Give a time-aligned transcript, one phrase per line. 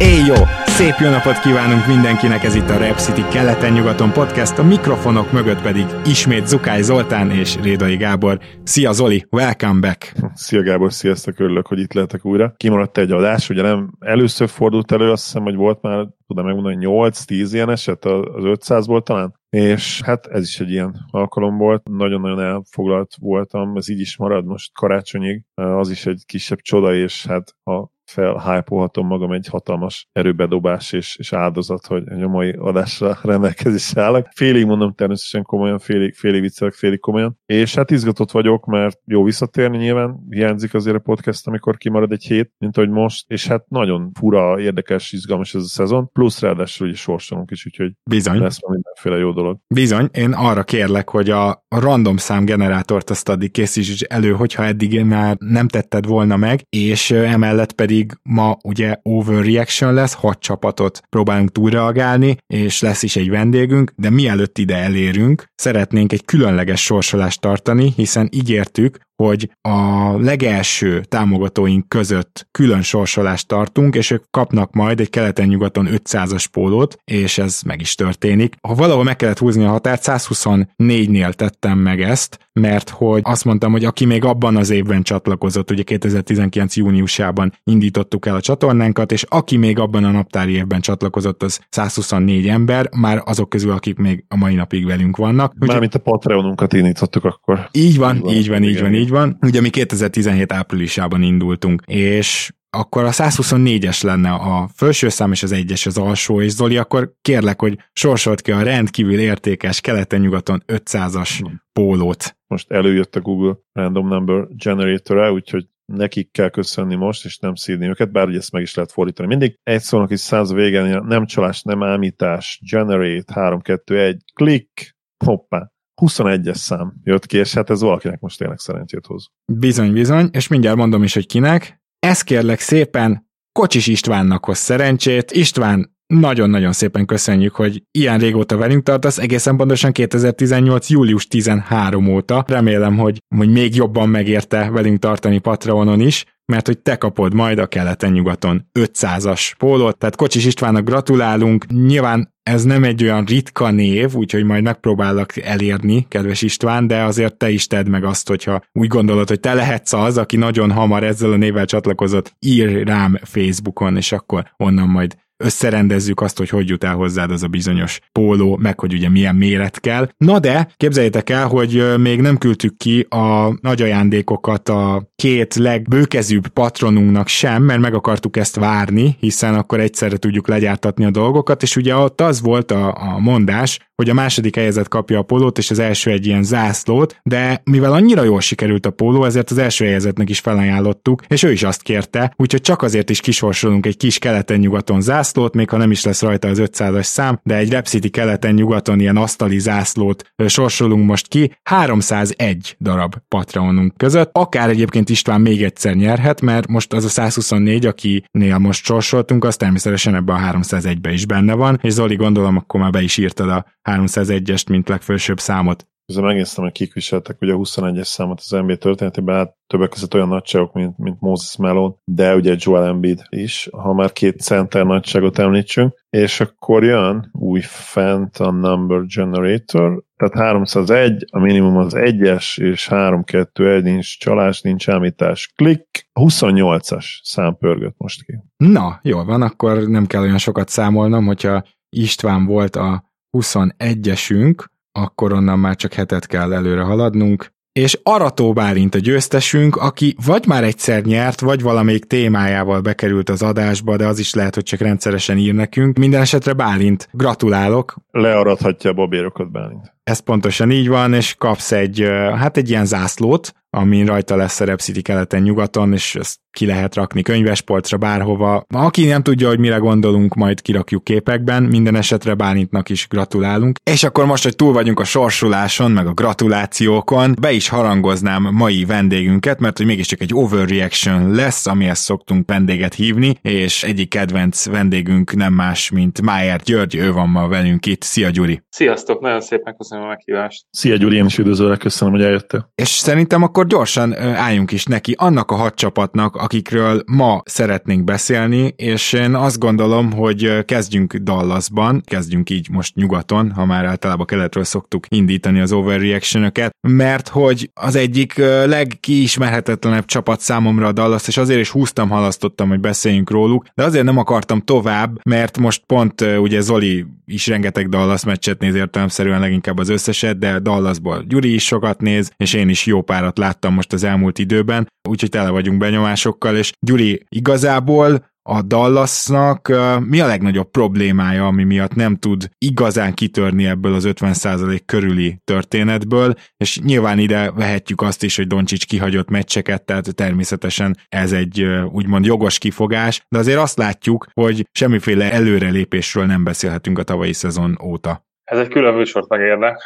[0.00, 0.34] Éj jó!
[0.64, 5.62] Szép jó napot kívánunk mindenkinek, ez itt a Rap City keleten-nyugaton podcast, a mikrofonok mögött
[5.62, 8.38] pedig ismét Zukály Zoltán és Rédai Gábor.
[8.62, 10.12] Szia Zoli, welcome back!
[10.34, 12.52] Szia Gábor, sziasztok, örülök, hogy itt lehetek újra.
[12.56, 16.76] Kimaradt egy adás, ugye nem először fordult elő, azt hiszem, hogy volt már, tudom megmondani,
[16.80, 22.40] 8-10 ilyen eset az 500-ból talán, és hát ez is egy ilyen alkalom volt, nagyon-nagyon
[22.40, 27.54] elfoglalt voltam, ez így is marad most karácsonyig, az is egy kisebb csoda, és hát
[27.62, 34.26] ha felhájpolhatom magam egy hatalmas erőbedobás és, és áldozat, hogy a mai adásra rendelkezésre állok.
[34.34, 37.38] Félig mondom természetesen komolyan, félig, félig viccelek, félig komolyan.
[37.46, 42.24] És hát izgatott vagyok, mert jó visszatérni nyilván, hiányzik azért a podcast, amikor kimarad egy
[42.24, 46.86] hét, mint ahogy most, és hát nagyon fura, érdekes, izgalmas ez a szezon, plusz ráadásul
[46.86, 48.38] ugye sorsolunk is, úgyhogy Bizony.
[48.38, 49.58] lesz mindenféle jó dolog.
[49.74, 55.04] Bizony, én arra kérlek, hogy a random szám generátort azt addig készíts elő, hogyha eddig
[55.04, 61.00] már nem tetted volna meg, és emellett pedig pedig ma ugye overreaction lesz, hat csapatot
[61.08, 67.40] próbálunk túlreagálni, és lesz is egy vendégünk, de mielőtt ide elérünk, szeretnénk egy különleges sorsolást
[67.40, 75.00] tartani, hiszen ígértük, hogy a legelső támogatóink között külön sorsolást tartunk, és ők kapnak majd
[75.00, 78.54] egy keleten-nyugaton 500-as pólót, és ez meg is történik.
[78.68, 83.72] Ha valahol meg kellett húzni a határt, 124-nél tettem meg ezt, mert hogy azt mondtam,
[83.72, 86.76] hogy aki még abban az évben csatlakozott, ugye 2019.
[86.76, 92.48] júniusában indítottuk el a csatornánkat, és aki még abban a naptári évben csatlakozott, az 124
[92.48, 95.54] ember, már azok közül, akik még a mai napig velünk vannak.
[95.58, 97.68] Mármint a Patreonunkat indítottuk akkor.
[97.72, 99.38] Így van, így van, így van, így van, így van.
[99.40, 105.52] Ugye mi 2017 áprilisában indultunk, és akkor a 124-es lenne a felső szám, és az
[105.52, 111.50] egyes az alsó, és Zoli, akkor kérlek, hogy sorsolt ki a rendkívül értékes keleten-nyugaton 500-as
[111.72, 112.36] pólót.
[112.46, 117.88] Most előjött a Google Random Number Generator-e, úgyhogy nekik kell köszönni most, és nem szídni
[117.88, 119.28] őket, bár ugye ezt meg is lehet fordítani.
[119.28, 124.96] Mindig egy szónak is száz végén, nem csalás, nem ámítás, generate, 3, 2, 1, click,
[125.24, 125.72] hoppá.
[126.00, 129.26] 21-es szám jött ki, és hát ez valakinek most tényleg szerencsét hoz.
[129.52, 131.82] Bizony, bizony, és mindjárt mondom is, hogy kinek.
[131.98, 135.30] Ezt kérlek szépen Kocsis Istvánnak hoz szerencsét.
[135.30, 140.90] István, nagyon-nagyon szépen köszönjük, hogy ilyen régóta velünk tartasz, egészen pontosan 2018.
[140.90, 142.44] július 13 óta.
[142.46, 147.58] Remélem, hogy, hogy még jobban megérte velünk tartani Patreonon is, mert hogy te kapod majd
[147.58, 151.66] a keleten-nyugaton 500-as pólót, tehát Kocsis Istvánnak gratulálunk.
[151.66, 157.36] Nyilván ez nem egy olyan ritka név, úgyhogy majd megpróbálok elérni, kedves István, de azért
[157.36, 161.04] te is tedd meg azt, hogyha úgy gondolod, hogy te lehetsz az, aki nagyon hamar
[161.04, 166.68] ezzel a névvel csatlakozott, ír rám Facebookon, és akkor onnan majd összerendezzük azt, hogy hogy
[166.68, 170.08] jut el hozzád az a bizonyos póló, meg hogy ugye milyen méret kell.
[170.16, 176.46] Na de, képzeljétek el, hogy még nem küldtük ki a nagy ajándékokat a két legbőkezűbb
[176.46, 181.76] patronunknak sem, mert meg akartuk ezt várni, hiszen akkor egyszerre tudjuk legyártatni a dolgokat, és
[181.76, 185.70] ugye ott az volt a, a mondás, hogy a második helyezett kapja a pólót, és
[185.70, 189.84] az első egy ilyen zászlót, de mivel annyira jól sikerült a póló, ezért az első
[189.84, 194.18] helyezettnek is felajánlottuk, és ő is azt kérte, úgyhogy csak azért is kisorsolunk egy kis
[194.18, 199.00] keleten-nyugaton zászlót, még ha nem is lesz rajta az 500-as szám, de egy Repcity keleten-nyugaton
[199.00, 205.94] ilyen asztali zászlót sorsolunk most ki, 301 darab Patreonunk között, akár egyébként István még egyszer
[205.94, 211.26] nyerhet, mert most az a 124, akinél most sorsoltunk, az természetesen ebbe a 301-be is
[211.26, 215.86] benne van, és Zoli gondolom akkor már be is írtad a 301-est, mint legfősőbb számot.
[216.06, 220.14] Ezzel megnéztem, hogy kik viseltek ugye a 21-es számot az NBA történetében, hát többek között
[220.14, 224.84] olyan nagyságok, mint, mint Moses Malone, de ugye Joel Embiid is, ha már két center
[224.84, 231.92] nagyságot említsünk, és akkor jön új fent a Number Generator, tehát 301, a minimum az
[231.96, 238.38] 1-es, és 3-2-1, nincs csalás, nincs ámítás, klik, 28-as szám pörgött most ki.
[238.56, 243.04] Na, jól van, akkor nem kell olyan sokat számolnom, hogyha István volt a
[243.38, 250.14] 21-esünk, akkor onnan már csak hetet kell előre haladnunk, és Arató Bálint a győztesünk, aki
[250.26, 254.62] vagy már egyszer nyert, vagy valamelyik témájával bekerült az adásba, de az is lehet, hogy
[254.62, 255.98] csak rendszeresen ír nekünk.
[255.98, 257.96] Minden esetre Bálint, gratulálok.
[258.10, 259.94] Learadhatja a babérokat Bálint.
[260.04, 264.80] Ez pontosan így van, és kapsz egy, hát egy ilyen zászlót, amin rajta lesz szerep
[264.80, 268.64] City keleten-nyugaton, és ezt ki lehet rakni könyvespolcra, bárhova.
[268.74, 273.78] Aki nem tudja, hogy mire gondolunk, majd kirakjuk képekben, minden esetre Bálintnak is gratulálunk.
[273.82, 278.84] És akkor most, hogy túl vagyunk a sorsuláson, meg a gratulációkon, be is harangoznám mai
[278.84, 285.34] vendégünket, mert hogy mégiscsak egy overreaction lesz, amihez szoktunk vendéget hívni, és egyik kedvenc vendégünk
[285.34, 288.02] nem más, mint Májer György, ő van ma velünk itt.
[288.02, 288.62] Szia Gyuri!
[288.68, 290.64] Sziasztok, nagyon szépen köszönöm a meghívást!
[290.70, 292.72] Szia Gyuri, én is üdvözöllek, köszönöm, hogy eljöttél.
[292.74, 299.12] És szerintem akkor gyorsan álljunk is neki annak a hadcsapatnak, akikről ma szeretnénk beszélni, és
[299.12, 305.06] én azt gondolom, hogy kezdjünk Dallasban, kezdjünk így most nyugaton, ha már általában keletről szoktuk
[305.08, 311.70] indítani az overreaction mert hogy az egyik legkiismerhetetlenebb csapat számomra a Dallas, és azért is
[311.70, 317.06] húztam, halasztottam, hogy beszéljünk róluk, de azért nem akartam tovább, mert most pont ugye Zoli
[317.26, 322.30] is rengeteg Dallas meccset néz értelemszerűen leginkább az összeset, de Dallasból Gyuri is sokat néz,
[322.36, 326.72] és én is jó párat láttam most az elmúlt időben, úgyhogy tele vagyunk benyomásokkal, és
[326.86, 329.72] Gyuri igazából a Dallasnak
[330.06, 336.34] mi a legnagyobb problémája, ami miatt nem tud igazán kitörni ebből az 50% körüli történetből,
[336.56, 342.24] és nyilván ide vehetjük azt is, hogy Doncsics kihagyott meccseket, tehát természetesen ez egy úgymond
[342.24, 348.27] jogos kifogás, de azért azt látjuk, hogy semmiféle előrelépésről nem beszélhetünk a tavalyi szezon óta.
[348.48, 349.76] Ez egy külön műsort megérne.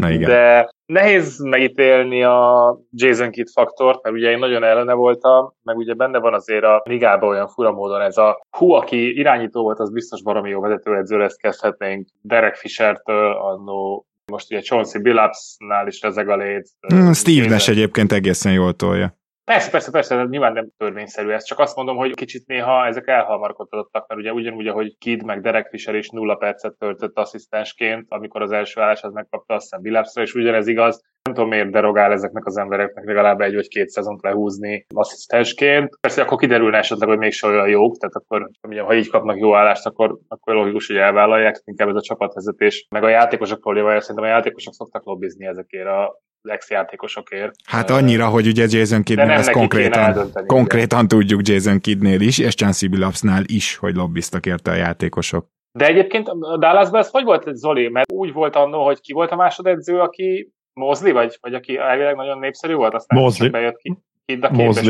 [0.00, 0.28] Na igen.
[0.28, 5.94] De nehéz megítélni a Jason Kidd faktort, mert ugye én nagyon ellene voltam, meg ugye
[5.94, 9.92] benne van azért a ligában olyan fura módon ez a hú, aki irányító volt, az
[9.92, 16.28] biztos baromi jó vezetőedző lesz, kezdhetnénk Derek Fisher-től, annó most ugye Chauncey Billupsnál is rezeg
[16.28, 16.68] a lét.
[16.88, 19.17] Hmm, Steve Nash egyébként egészen jól tolja.
[19.48, 24.08] Persze, persze, persze, nyilván nem törvényszerű ez, csak azt mondom, hogy kicsit néha ezek elhalmarkodottak,
[24.08, 28.52] mert ugye ugyanúgy, ahogy Kid meg Derek Fisher is nulla percet töltött asszisztensként, amikor az
[28.52, 31.02] első állását megkapta, azt hiszem Billapsra, és ugyanez igaz.
[31.22, 35.98] Nem tudom, miért derogál ezeknek az embereknek legalább egy vagy két szezont lehúzni asszisztensként.
[36.00, 39.54] Persze akkor kiderülne esetleg, hogy még olyan jók, tehát akkor ugye, ha így kapnak jó
[39.54, 42.86] állást, akkor, akkor logikus, hogy elvállalják, inkább ez a csapatvezetés.
[42.90, 47.54] Meg a játékosok problémája, szerintem a játékosok szoktak lobbizni ezekért a ex-játékosokért.
[47.64, 52.88] Hát annyira, hogy ugye Jason Kidnél ez konkrétan, konkrétan tudjuk Jason Kidnél is, és Chancey
[52.88, 55.46] Billupsnál is, hogy lobbiztak érte a játékosok.
[55.72, 57.88] De egyébként a Dallasban ez hogy volt, Zoli?
[57.88, 62.16] Mert úgy volt annó, hogy ki volt a másodedző, aki Mosley, vagy, vagy aki elvileg
[62.16, 63.50] nagyon népszerű volt, aztán Mosley.
[63.50, 63.98] bejött ki.
[64.40, 64.86] A képes.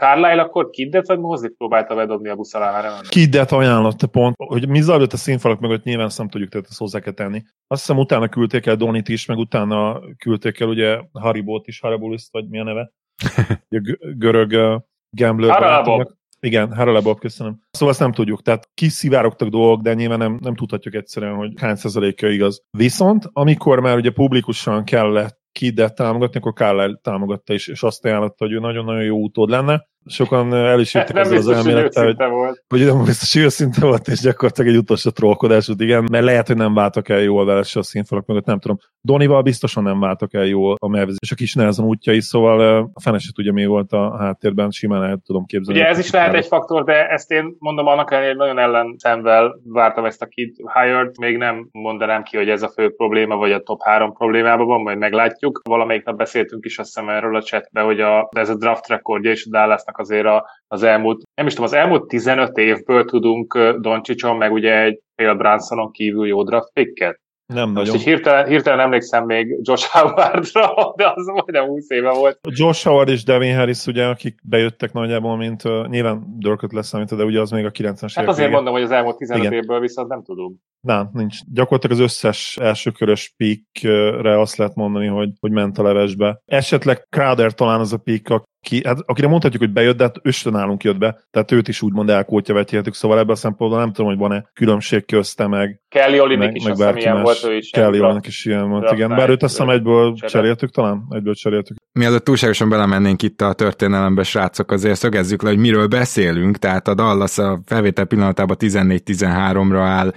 [0.00, 3.00] Carlisle akkor Kiddet vagy Mosley próbálta bedobni a busz alá?
[3.08, 6.78] Kiddet ajánlotta pont, hogy mi zajlott a színfalak mögött, nyilván ezt nem tudjuk, tehát ezt
[6.78, 7.42] hozzá kell tenni.
[7.66, 12.28] Azt hiszem utána küldték el Donit is, meg utána küldték el ugye Haribót is, Haribulis,
[12.30, 12.92] vagy mi a neve?
[13.68, 14.80] a görög uh,
[15.10, 16.18] gambler Haralabok.
[16.40, 17.60] Igen, Haralabok, köszönöm.
[17.70, 21.74] Szóval ezt nem tudjuk, tehát kiszivárogtak dolgok, de nyilván nem, nem tudhatjuk egyszerűen, hogy hány
[21.74, 22.62] százaléka igaz.
[22.70, 28.44] Viszont, amikor már ugye publikusan kellett Kidet támogatni, akkor Carlyle támogatta is, és azt ajánlotta,
[28.44, 29.88] hogy ő nagyon-nagyon jó utód lenne.
[30.06, 32.62] Sokan el is jöttek ezzel az elmélettel, hogy, volt.
[32.68, 36.56] hogy nem biztos őszinte volt, és gyakorlatilag egy utolsó trollkodás volt, igen, mert lehet, hogy
[36.56, 38.78] nem váltak el jól vele se a színfalak mögött, nem tudom.
[39.00, 43.00] Donival biztosan nem váltak el jól a Mavis és a kis nehezen útjai, szóval a
[43.00, 45.80] fene se tudja, mi volt a háttérben, simán el tudom képzelni.
[45.80, 48.94] Ugye ez is lehet egy faktor, de ezt én mondom annak ellenére, hogy nagyon ellen
[48.98, 53.36] szemvel vártam ezt a Kid Hired, még nem mondanám ki, hogy ez a fő probléma,
[53.36, 55.60] vagy a top három problémában van, majd meglátjuk.
[55.68, 59.30] Valamelyik nap beszéltünk is azt hiszem erről a chatbe, hogy a, ez a draft rekordja
[59.30, 63.58] és a Dallasnak azért a, az elmúlt, nem is tudom, az elmúlt 15 évből tudunk
[63.80, 67.20] Doncsicson, meg ugye egy Phil Bransonon kívül jó draft picket.
[67.46, 67.94] Nem Most nagyon.
[67.94, 72.38] így hirtelen, hirtelen emlékszem még Josh Howardra, de az majdnem 20 éve volt.
[72.42, 77.24] Josh Howard és Devin Harris, ugye, akik bejöttek nagyjából, mint uh, nyilván Dörköt leszámítva, de
[77.24, 78.50] ugye az még a 90-es Hát évek azért vége.
[78.50, 79.52] mondom, hogy az elmúlt 15 Igen.
[79.58, 80.58] évből viszont nem tudunk.
[80.80, 81.38] Nem, nincs.
[81.52, 86.42] Gyakorlatilag az összes elsőkörös pickre azt lehet mondani, hogy, hogy ment a levesbe.
[86.44, 90.52] Esetleg Crowder talán az a pick, aki, hát, akire mondhatjuk, hogy bejött, de hát östön
[90.52, 94.10] nálunk jött be, tehát őt is úgymond elkótya vetjétük, szóval ebben a szempontból nem tudom,
[94.10, 97.70] hogy van-e különbség közte meg, Kelly Olynyk meg, is meg azt ilyen volt, ő is.
[97.70, 99.08] Kelly Olynyk is ilyen volt, igen.
[99.08, 101.06] Bár őt azt hiszem egyből cseréltük talán?
[101.10, 101.76] Egyből cseréltük.
[101.92, 106.56] Mielőtt túlságosan belemennénk itt a történelembe, srácok, azért szögezzük le, hogy miről beszélünk.
[106.56, 110.12] Tehát a Dallas a felvétel pillanatában 14-13-ra áll,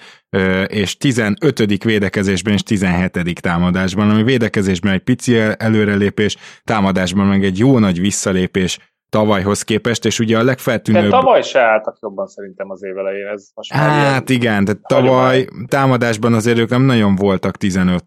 [0.68, 1.84] és 15.
[1.84, 3.42] védekezésben és 17.
[3.42, 8.78] támadásban, ami védekezésben egy pici előrelépés, támadásban meg egy jó nagy visszalépés
[9.14, 11.04] tavalyhoz képest, és ugye a legfeltűnőbb...
[11.04, 13.28] De tavaly se álltak jobban szerintem az év elején.
[13.28, 18.04] Ez most hát igen, tehát tavaly támadásban azért ők nem nagyon voltak 15.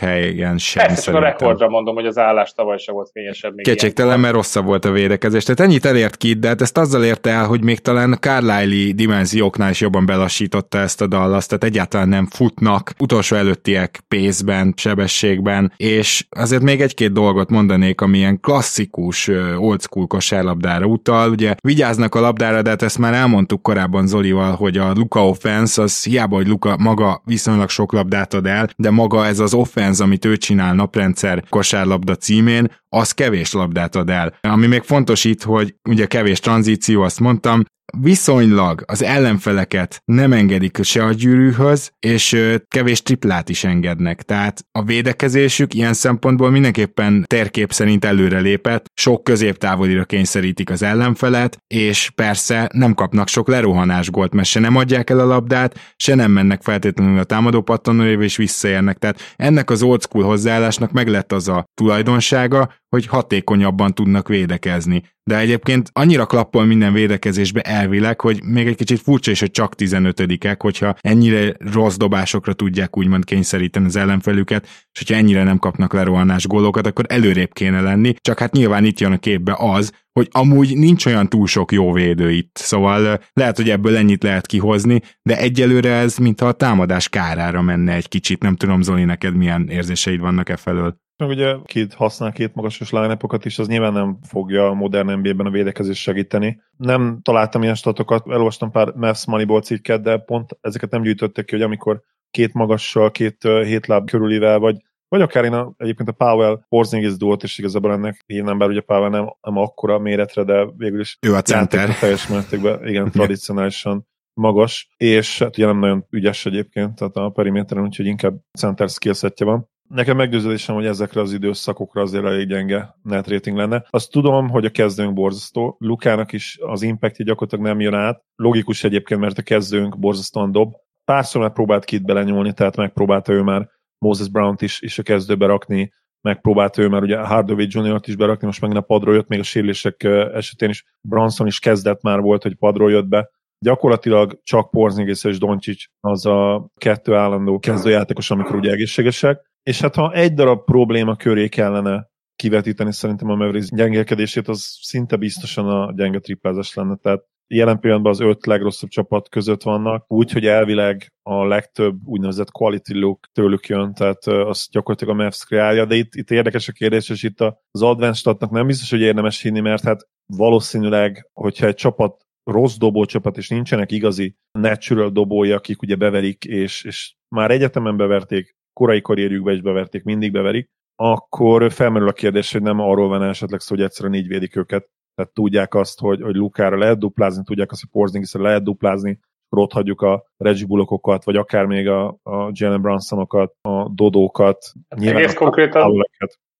[0.00, 3.54] helyen sem Persze, csak a rekordra mondom, hogy az állás tavaly se volt fényesebb.
[3.56, 5.44] Kétségtelen, mert rosszabb volt a védekezés.
[5.44, 9.70] Tehát ennyit elért ki, de hát ezt azzal érte el, hogy még talán Carlisle dimenzióknál
[9.70, 16.26] is jobban belassította ezt a Dallas, tehát egyáltalán nem futnak, utolsó előttiek pénzben, sebességben, és
[16.30, 19.28] azért még egy-két dolgot mondanék, ami ilyen klasszikus
[19.58, 21.30] old school kosárlabdára utal.
[21.30, 25.82] Ugye vigyáznak a labdára, de hát ezt már elmondtuk korábban Zolival, hogy a Luka offense
[25.82, 30.02] az hiába, hogy Luka maga viszonylag sok labdát ad el, de maga ez az offense,
[30.02, 34.34] amit ő csinál naprendszer kosárlabda címén, az kevés labdát ad el.
[34.40, 37.64] Ami még fontos itt, hogy ugye kevés tranzíció, azt mondtam,
[37.98, 42.36] viszonylag az ellenfeleket nem engedik se a gyűrűhöz, és
[42.68, 44.22] kevés triplát is engednek.
[44.22, 52.10] Tehát a védekezésük ilyen szempontból mindenképpen térkép szerint előrelépett, sok középtávolira kényszerítik az ellenfelet, és
[52.14, 56.30] persze nem kapnak sok lerohanás gólt, mert se nem adják el a labdát, se nem
[56.30, 58.98] mennek feltétlenül a támadó pattanóévé, és visszaérnek.
[58.98, 65.02] Tehát ennek az old school hozzáállásnak meg lett az a tulajdonsága, hogy hatékonyabban tudnak védekezni.
[65.30, 69.74] De egyébként annyira klappol minden védekezésbe elvileg, hogy még egy kicsit furcsa is, hogy csak
[69.76, 75.92] 15-ek, hogyha ennyire rossz dobásokra tudják úgymond kényszeríteni az ellenfelüket, és hogyha ennyire nem kapnak
[75.92, 80.28] lerohanás gólokat, akkor előrébb kéne lenni, csak hát nyilván itt jön a képbe az, hogy
[80.30, 85.00] amúgy nincs olyan túl sok jó védő itt, szóval lehet, hogy ebből ennyit lehet kihozni,
[85.22, 89.68] de egyelőre ez mintha a támadás kárára menne egy kicsit, nem tudom Zoli, neked milyen
[89.68, 90.99] érzéseid vannak e felől.
[91.20, 95.46] Meg ugye két használ két magasos line is, az nyilván nem fogja a modern NBA-ben
[95.46, 96.60] a védekezés segíteni.
[96.76, 101.54] Nem találtam ilyen statokat, elolvastam pár Mavs Moneyball cikket, de pont ezeket nem gyűjtöttek ki,
[101.54, 102.00] hogy amikor
[102.30, 104.76] két magassal, két hétláb körülivel, vagy
[105.08, 108.80] vagy akár én a, egyébként a Powell Porzingis duót is igazából ennek hívnám, bár ugye
[108.80, 111.98] Powell nem, nem akkora méretre, de végül is ő a center.
[111.98, 117.84] Teljes mértékben, igen, tradicionálisan magas, és hát ugye nem nagyon ügyes egyébként, tehát a periméteren,
[117.84, 119.69] úgyhogy inkább center skillsetje van.
[119.94, 123.84] Nekem meggyőződésem, hogy ezekre az időszakokra azért elég gyenge net rating lenne.
[123.90, 125.76] Azt tudom, hogy a kezdőnk borzasztó.
[125.78, 128.22] Lukának is az impactja gyakorlatilag nem jön át.
[128.36, 130.72] Logikus egyébként, mert a kezdőnk borzasztóan dob.
[131.04, 133.68] Párszor már próbált kit belenyúlni, tehát megpróbálta ő már
[133.98, 138.46] Moses Brown-t is, is a kezdőbe rakni, megpróbálta ő már ugye Hardaway Jr.-t is berakni,
[138.46, 140.02] most megint a padról jött, még a sérülések
[140.34, 143.30] esetén is Branson is kezdett már volt, hogy padról jött be.
[143.64, 149.94] Gyakorlatilag csak Porzingis és Doncsics az a kettő állandó kezdőjátékos, amikor ugye egészségesek, és hát
[149.94, 155.92] ha egy darab probléma köré kellene kivetíteni szerintem a Mavericks gyengelkedését, az szinte biztosan a
[155.92, 156.96] gyenge triplázás lenne.
[156.96, 162.92] Tehát jelen pillanatban az öt legrosszabb csapat között vannak, úgyhogy elvileg a legtöbb úgynevezett quality
[162.92, 167.08] look tőlük jön, tehát azt gyakorlatilag a Mavs kreálja, de itt, itt érdekes a kérdés,
[167.08, 167.40] és itt
[167.70, 172.76] az advanced statnak nem biztos, hogy érdemes hinni, mert hát valószínűleg, hogyha egy csapat rossz
[172.76, 179.00] dobócsapat, és nincsenek igazi natural dobói, akik ugye beverik, és, és már egyetemen beverték korai
[179.00, 183.74] karrierjükbe is beverték, mindig beverik, akkor felmerül a kérdés, hogy nem arról van esetleg szó,
[183.74, 184.88] hogy egyszerűen így védik őket.
[185.14, 189.62] Tehát tudják azt, hogy, hogy Lukára lehet duplázni, tudják azt, hogy Porzingisra lehet duplázni, akkor
[189.62, 194.72] ott hagyjuk a Reggie Bullockokat, vagy akár még a, a Jalen Bransonokat, a Dodókat.
[194.96, 196.06] Nyilván Egész konkrétan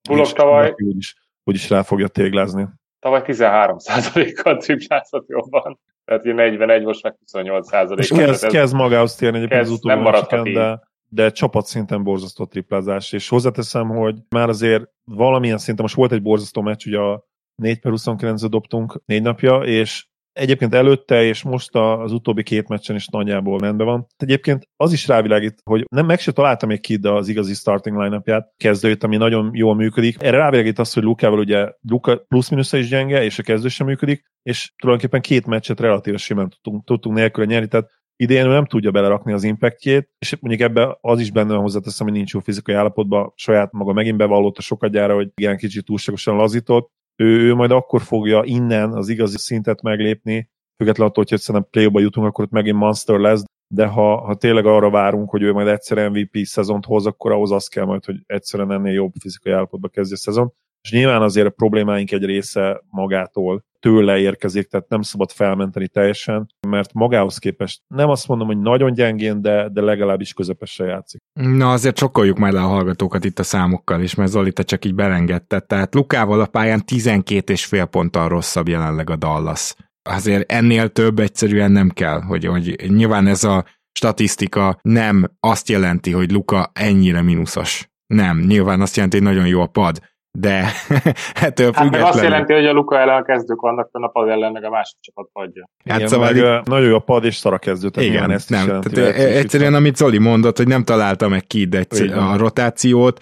[0.09, 2.69] Bullock tavaly úgyis, úgyis rá fogja téglázni.
[2.99, 5.81] Tavaly 13%-kal triplázott jobban.
[6.05, 8.05] Tehát 41, most meg 28 százalék.
[8.05, 13.89] És kezd, kezd magához térni egyébként az utóbbi de de csapatszinten borzasztó triplázás, és hozzáteszem,
[13.89, 17.29] hogy már azért valamilyen szinten, most volt egy borzasztó meccs, ugye a
[17.63, 22.97] 4 per 29 dobtunk négy napja, és egyébként előtte és most az utóbbi két meccsen
[22.97, 24.07] is nagyjából rendben van.
[24.17, 28.53] Egyébként az is rávilágít, hogy nem meg se találtam még ki az igazi starting line-upját,
[28.57, 30.23] kezdőjét, ami nagyon jól működik.
[30.23, 34.25] Erre rávilágít az, hogy Lukával ugye Luka plusz-minusz is gyenge, és a kezdő sem működik,
[34.43, 37.91] és tulajdonképpen két meccset relatíve simán tudtunk, tudtunk nélkül nyerni, tehát
[38.21, 42.17] idén nem tudja belerakni az impactjét, és mondjuk ebbe az is benne van hozzáteszem, hogy
[42.17, 46.91] nincs jó fizikai állapotban, saját maga megint bevallotta sokat gyára, hogy igen, kicsit túlságosan lazított,
[47.17, 52.03] ő, ő majd akkor fogja innen az igazi szintet meglépni, függetlenül attól, hogy szerintem play
[52.03, 55.69] jutunk, akkor ott megint monster lesz, de ha, ha tényleg arra várunk, hogy ő majd
[55.69, 59.89] egyszer MVP szezont hoz, akkor ahhoz az kell majd, hogy egyszerűen ennél jobb fizikai állapotba
[59.89, 60.53] kezdje a szezon.
[60.83, 66.55] És nyilván azért a problémáink egy része magától tőle érkezik, tehát nem szabad felmenteni teljesen,
[66.69, 71.21] mert magához képest nem azt mondom, hogy nagyon gyengén, de, de legalábbis közepesen játszik.
[71.33, 74.85] Na azért csokoljuk majd le a hallgatókat itt a számokkal is, mert Zoli, te csak
[74.85, 75.67] így belengedted.
[75.67, 79.75] Tehát Lukával a pályán 12 és fél ponttal rosszabb jelenleg a Dallas.
[80.03, 86.13] Azért ennél több egyszerűen nem kell, hogy, hogy nyilván ez a statisztika nem azt jelenti,
[86.13, 87.89] hogy Luka ennyire mínuszos.
[88.07, 89.99] Nem, nyilván azt jelenti, hogy nagyon jó a pad
[90.39, 90.65] de
[91.47, 94.53] ettől hát meg azt jelenti, hogy a Luka ellen a kezdők vannak, a pad ellen
[94.53, 95.69] meg a másik csapat padja.
[95.85, 98.51] Hát igen, szóval meg, nagyon jó a pad és szar a kezdő, tehát igen, ezt
[98.51, 101.69] nem, jelenti, tehát egyszerűen, amit Zoli mondott, hogy nem találta meg ki
[102.15, 103.21] a rotációt,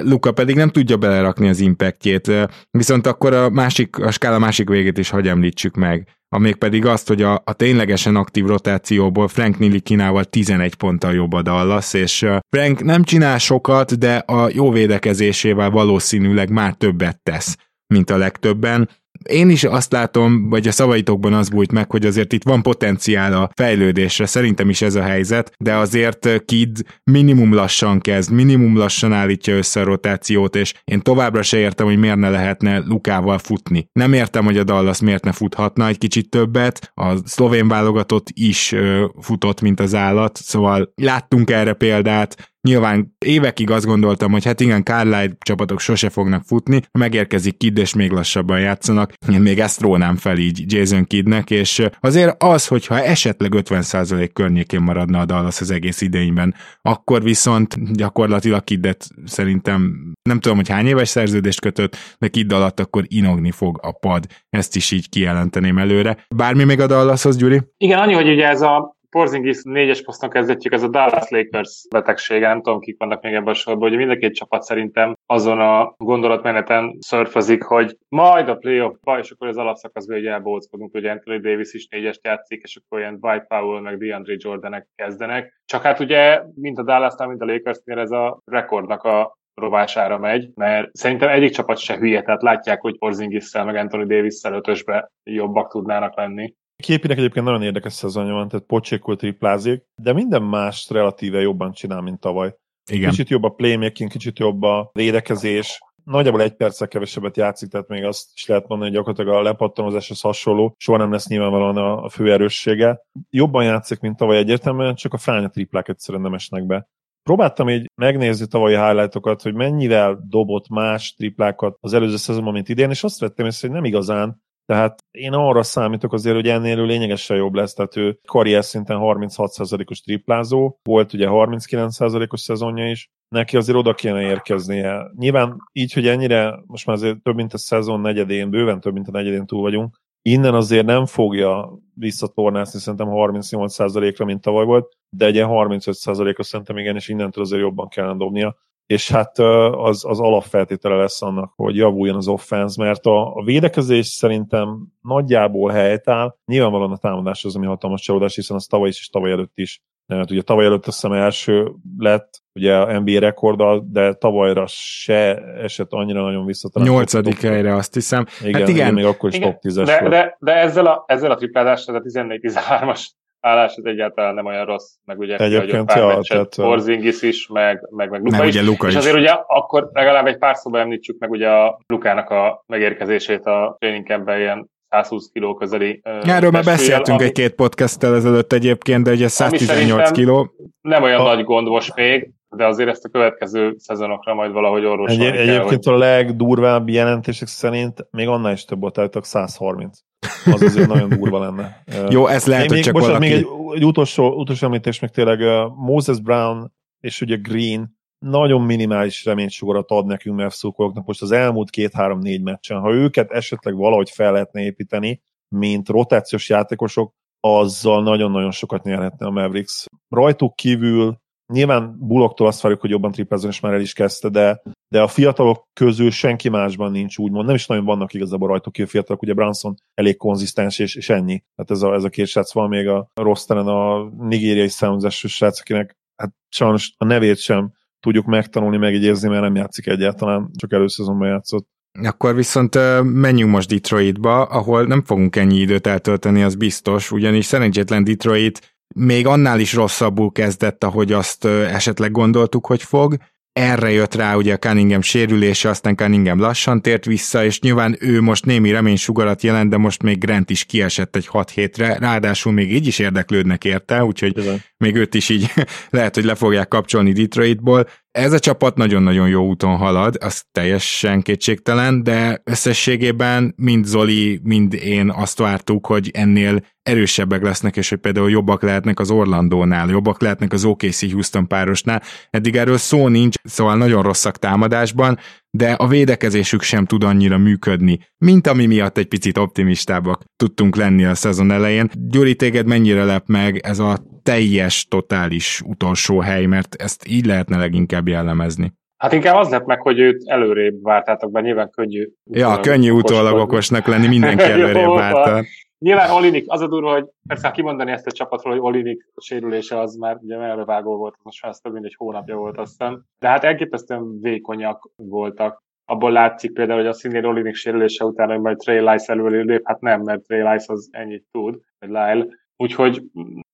[0.00, 2.30] Luka pedig nem tudja belerakni az impactjét,
[2.70, 7.08] viszont akkor a, másik, a skála másik végét is hagy említsük meg amíg pedig azt,
[7.08, 12.84] hogy a, a ténylegesen aktív rotációból Frank Nilikinával 11 ponttal jobb a Dallas, és Frank
[12.84, 18.88] nem csinál sokat, de a jó védekezésével valószínűleg már többet tesz, mint a legtöbben
[19.28, 23.32] én is azt látom, vagy a szavaitokban az bújt meg, hogy azért itt van potenciál
[23.32, 29.12] a fejlődésre, szerintem is ez a helyzet, de azért Kid minimum lassan kezd, minimum lassan
[29.12, 33.86] állítja össze a rotációt, és én továbbra se értem, hogy miért ne lehetne Lukával futni.
[33.92, 38.72] Nem értem, hogy a Dallas miért ne futhatna egy kicsit többet, a szlovén válogatott is
[38.72, 44.60] ö, futott, mint az állat, szóval láttunk erre példát, Nyilván évekig azt gondoltam, hogy hát
[44.60, 49.12] igen, Carlisle csapatok sose fognak futni, megérkezik Kid, és még lassabban játszanak.
[49.32, 54.80] Én még ezt rónám fel így Jason Kidnek, és azért az, hogyha esetleg 50% környékén
[54.80, 60.86] maradna a Dallas az egész idényben, akkor viszont gyakorlatilag Kidet szerintem nem tudom, hogy hány
[60.86, 64.26] éves szerződést kötött, de Kid alatt akkor inogni fog a pad.
[64.50, 66.26] Ezt is így kijelenteném előre.
[66.36, 67.60] Bármi még a Dallashoz, Gyuri?
[67.76, 72.48] Igen, annyi, hogy ugye ez a Porzingis négyes poszton kezdetjük, ez a Dallas Lakers betegsége,
[72.48, 75.60] nem tudom, kik vannak még ebben a sorban, hogy mind a két csapat szerintem azon
[75.60, 81.40] a gondolatmeneten szörfözik, hogy majd a playoff és akkor az alapszakaszban ugye elbóckodunk, hogy Anthony
[81.40, 85.60] Davis is négyest játszik, és akkor ilyen Dwight Powell meg DeAndre Jordanek kezdenek.
[85.64, 90.50] Csak hát ugye, mint a Dallasnál, mint a Lakersnél ez a rekordnak a rovására megy,
[90.54, 95.70] mert szerintem egyik csapat se hülye, tehát látják, hogy porzingis meg Anthony Davis-szel ötösbe jobbak
[95.70, 96.54] tudnának lenni.
[96.82, 102.00] Képinek egyébként nagyon érdekes szezonja van, tehát pocsékul triplázik, de minden más relatíve jobban csinál,
[102.00, 102.54] mint tavaly.
[102.90, 103.10] Igen.
[103.10, 108.04] Kicsit jobb a playmaking, kicsit jobb a védekezés, nagyjából egy perccel kevesebbet játszik, tehát még
[108.04, 112.08] azt is lehet mondani, hogy gyakorlatilag a lepattanozáshoz hasonló, soha nem lesz nyilvánvalóan a, a
[112.08, 113.00] fő erőssége.
[113.30, 116.88] Jobban játszik, mint tavaly egyértelműen, csak a fránya triplák egyszerűen nem esnek be.
[117.22, 122.90] Próbáltam így megnézni tavalyi highlightokat, hogy mennyivel dobott más triplákat az előző szezonban, mint idén,
[122.90, 126.84] és azt vettem észre, hogy nem igazán, tehát én arra számítok azért, hogy ennél ő
[126.84, 133.56] lényegesen jobb lesz, tehát ő karrier szinten 36%-os triplázó, volt ugye 39%-os szezonja is, neki
[133.56, 135.10] azért oda kéne érkeznie.
[135.16, 139.08] Nyilván így, hogy ennyire, most már azért több mint a szezon negyedén, bőven több mint
[139.08, 145.26] a negyedén túl vagyunk, innen azért nem fogja visszatornászni szerintem 38%-ra, mint tavaly volt, de
[145.26, 148.56] egy 35%-ra szerintem igen, és innentől azért jobban kellene dobnia
[148.92, 154.06] és hát az, az alapfeltétele lesz annak, hogy javuljon az offense, mert a, a védekezés
[154.06, 156.36] szerintem nagyjából helytáll.
[156.44, 159.82] Nyilvánvalóan a támadás az, ami hatalmas csalódás, hiszen az tavaly is és tavaly előtt is.
[160.06, 165.36] Mert ugye tavaly előtt azt hiszem első lett, ugye a NBA rekorddal, de tavalyra se
[165.42, 166.88] esett annyira nagyon visszatalán.
[166.88, 168.26] Nyolcadik helyre azt hiszem.
[168.44, 168.94] Igen, hát igen.
[168.94, 169.50] még akkor is igen.
[169.50, 173.06] top 10-es de, de, de, ezzel a, ezzel a triplázással, a 14-13-as
[173.42, 177.88] állás az egyáltalán nem olyan rossz, meg ugye Egyébként, pár ja, tehát, Porzingis is, meg,
[177.90, 178.54] meg, meg Luka meg is.
[178.54, 178.98] Ugye Luka és is.
[178.98, 183.76] azért ugye akkor legalább egy pár szóba említsük meg ugye a Lukának a megérkezését a
[183.78, 186.00] training campben ilyen 120 kiló közeli.
[186.22, 190.52] Erről már beszéltünk ami, egy-két podcasttel ezelőtt egyébként, de ugye 118 kiló.
[190.80, 191.22] Nem olyan a...
[191.22, 195.84] nagy gond most még, de azért ezt a következő szezonokra majd valahogy orvosolni egy, Egyébként
[195.84, 195.94] hogy...
[195.94, 199.98] a legdurvább jelentések szerint még annál is több volt, állítok 130.
[200.44, 201.82] Az azért nagyon durva lenne.
[202.14, 203.18] Jó, ez lehet, még, hogy csak valaki...
[203.18, 208.62] Még egy, egy utolsó, utolsó említés, még tényleg uh, Moses Brown és ugye Green nagyon
[208.62, 212.80] minimális reménysugarat ad nekünk mert szurkolóknak most az elmúlt két-három-négy meccsen.
[212.80, 219.30] Ha őket esetleg valahogy fel lehetne építeni, mint rotációs játékosok, azzal nagyon-nagyon sokat nyerhetne a
[219.30, 219.86] Mavericks.
[220.08, 221.20] Rajtuk kívül
[221.52, 225.08] Nyilván Buloktól azt várjuk, hogy jobban triplázon, és már el is kezdte, de, de a
[225.08, 227.46] fiatalok közül senki másban nincs úgymond.
[227.46, 231.08] Nem is nagyon vannak igazából rajtuk ki a fiatalok, ugye Branson elég konzisztens, és, és
[231.08, 231.42] ennyi.
[231.56, 235.60] Hát ez a, ez a két srác van még a rosteren a nigériai származású srác,
[235.60, 241.28] akinek hát sajnos a nevét sem tudjuk megtanulni, megígézni, mert nem játszik egyáltalán, csak előszezonban
[241.28, 241.68] játszott.
[242.02, 248.04] Akkor viszont menjünk most Detroitba, ahol nem fogunk ennyi időt eltölteni, az biztos, ugyanis szerencsétlen
[248.04, 253.16] Detroit még annál is rosszabbul kezdett, ahogy azt esetleg gondoltuk, hogy fog.
[253.52, 258.20] Erre jött rá ugye a Cunningham sérülése, aztán Cunningham lassan tért vissza, és nyilván ő
[258.20, 262.72] most némi reménysugarat jelent, de most még Grant is kiesett egy 6 hétre, ráadásul még
[262.72, 264.60] így is érdeklődnek érte, úgyhogy Bizony.
[264.76, 265.52] még őt is így
[265.90, 267.88] lehet, hogy le fogják kapcsolni Detroitból.
[268.10, 274.74] Ez a csapat nagyon-nagyon jó úton halad, az teljesen kétségtelen, de összességében mind Zoli, mind
[274.74, 280.22] én azt vártuk, hogy ennél erősebbek lesznek, és hogy például jobbak lehetnek az Orlandónál, jobbak
[280.22, 282.02] lehetnek az OKC Houston párosnál.
[282.30, 285.18] Eddig erről szó nincs, szóval nagyon rosszak támadásban,
[285.50, 291.04] de a védekezésük sem tud annyira működni, mint ami miatt egy picit optimistábbak tudtunk lenni
[291.04, 291.90] a szezon elején.
[291.94, 297.56] Gyuri, téged mennyire lep meg ez a teljes, totális utolsó hely, mert ezt így lehetne
[297.56, 298.72] leginkább jellemezni.
[298.96, 302.08] Hát inkább az lett meg, hogy őt előrébb vártátok be, nyilván könnyű.
[302.30, 305.44] Ja, könnyű utólag okosnak lenni, mindenki előrébb várta.
[305.82, 309.78] Nyilván Olinik, az a durva, hogy persze ha kimondani ezt a csapatról, hogy Olinik sérülése
[309.78, 313.02] az már ugye elővágó volt, most már több mint egy hónapja volt azt hiszem.
[313.18, 315.62] De hát elképesztően vékonyak voltak.
[315.84, 319.60] Abból látszik például, hogy a színén Olinik sérülése után, hogy majd Trey Lice előre lép,
[319.64, 322.26] hát nem, mert Trey Lice az ennyit tud, vagy Lyle.
[322.56, 323.02] Úgyhogy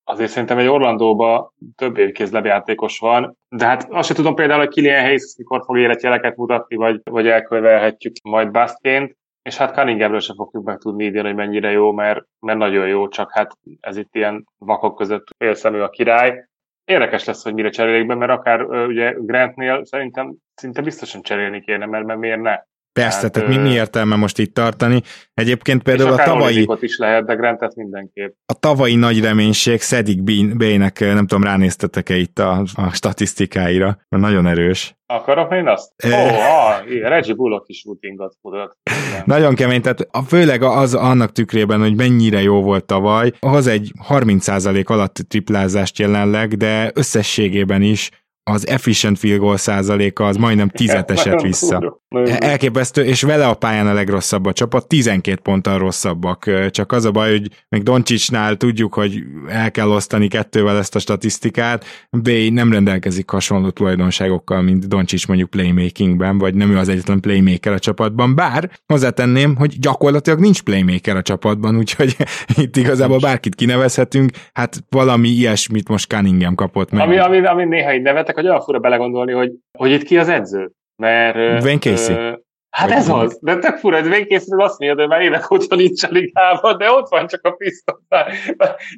[0.03, 4.69] azért szerintem egy Orlandóba több évkézlebb játékos van, de hát azt sem tudom például, hogy
[4.69, 9.17] Kilian Hayes mikor fog életjeleket mutatni, vagy, vagy elkövelhetjük majd Bastként,
[9.49, 13.07] és hát Cunninghamről sem fogjuk meg tudni idén, hogy mennyire jó, mert, mert nagyon jó,
[13.07, 16.47] csak hát ez itt ilyen vakok között félszemű a király.
[16.83, 21.85] Érdekes lesz, hogy mire cserélik be, mert akár ugye Grantnél szerintem szinte biztosan cserélni kéne,
[21.85, 22.59] mert, mert miért ne?
[23.01, 25.01] Persze, hát, tehát mi, mi értelme most itt tartani?
[25.33, 26.67] Egyébként például a tavalyi...
[26.79, 28.33] is lehet, de Grantet mindenképp.
[28.45, 30.23] A tavalyi nagy reménység Szedik
[30.57, 34.97] B-nek, nem tudom, ránéztetek-e itt a, a statisztikáira, mert nagyon erős.
[35.05, 35.91] Akarok én azt?
[36.05, 38.77] Ó, oh, ah, Reggie Bullock is shootingot mutat.
[39.25, 43.91] Nagyon kemény, tehát a, főleg az annak tükrében, hogy mennyire jó volt tavaly, hoz egy
[44.09, 48.09] 30% alatt triplázást jelenleg, de összességében is
[48.49, 52.01] az efficient field goal százaléka az majdnem tizet esett vissza.
[52.39, 56.69] Elképesztő, és vele a pályán a legrosszabb a csapat, 12 ponttal rosszabbak.
[56.69, 60.99] Csak az a baj, hogy még Doncsicsnál tudjuk, hogy el kell osztani kettővel ezt a
[60.99, 67.19] statisztikát, B nem rendelkezik hasonló tulajdonságokkal, mint Doncsics mondjuk playmakingben, vagy nem ő az egyetlen
[67.19, 72.15] playmaker a csapatban, bár hozzátenném, hogy gyakorlatilag nincs playmaker a csapatban, úgyhogy
[72.63, 77.01] itt igazából bárkit kinevezhetünk, hát valami ilyesmit most Cunningham kapott meg.
[77.01, 80.29] Ami, ami, ami néha így nevetek, hogy olyan fura belegondolni, hogy, hogy itt ki az
[80.29, 80.71] edző.
[80.95, 82.15] Mert, Wayne Casey.
[82.15, 82.33] Ö,
[82.69, 86.03] hát ez az, de tök fura, ez Wayne azt mondja, hogy már évek óta nincs
[86.03, 88.31] a ligában, de ott van csak a pisztontál.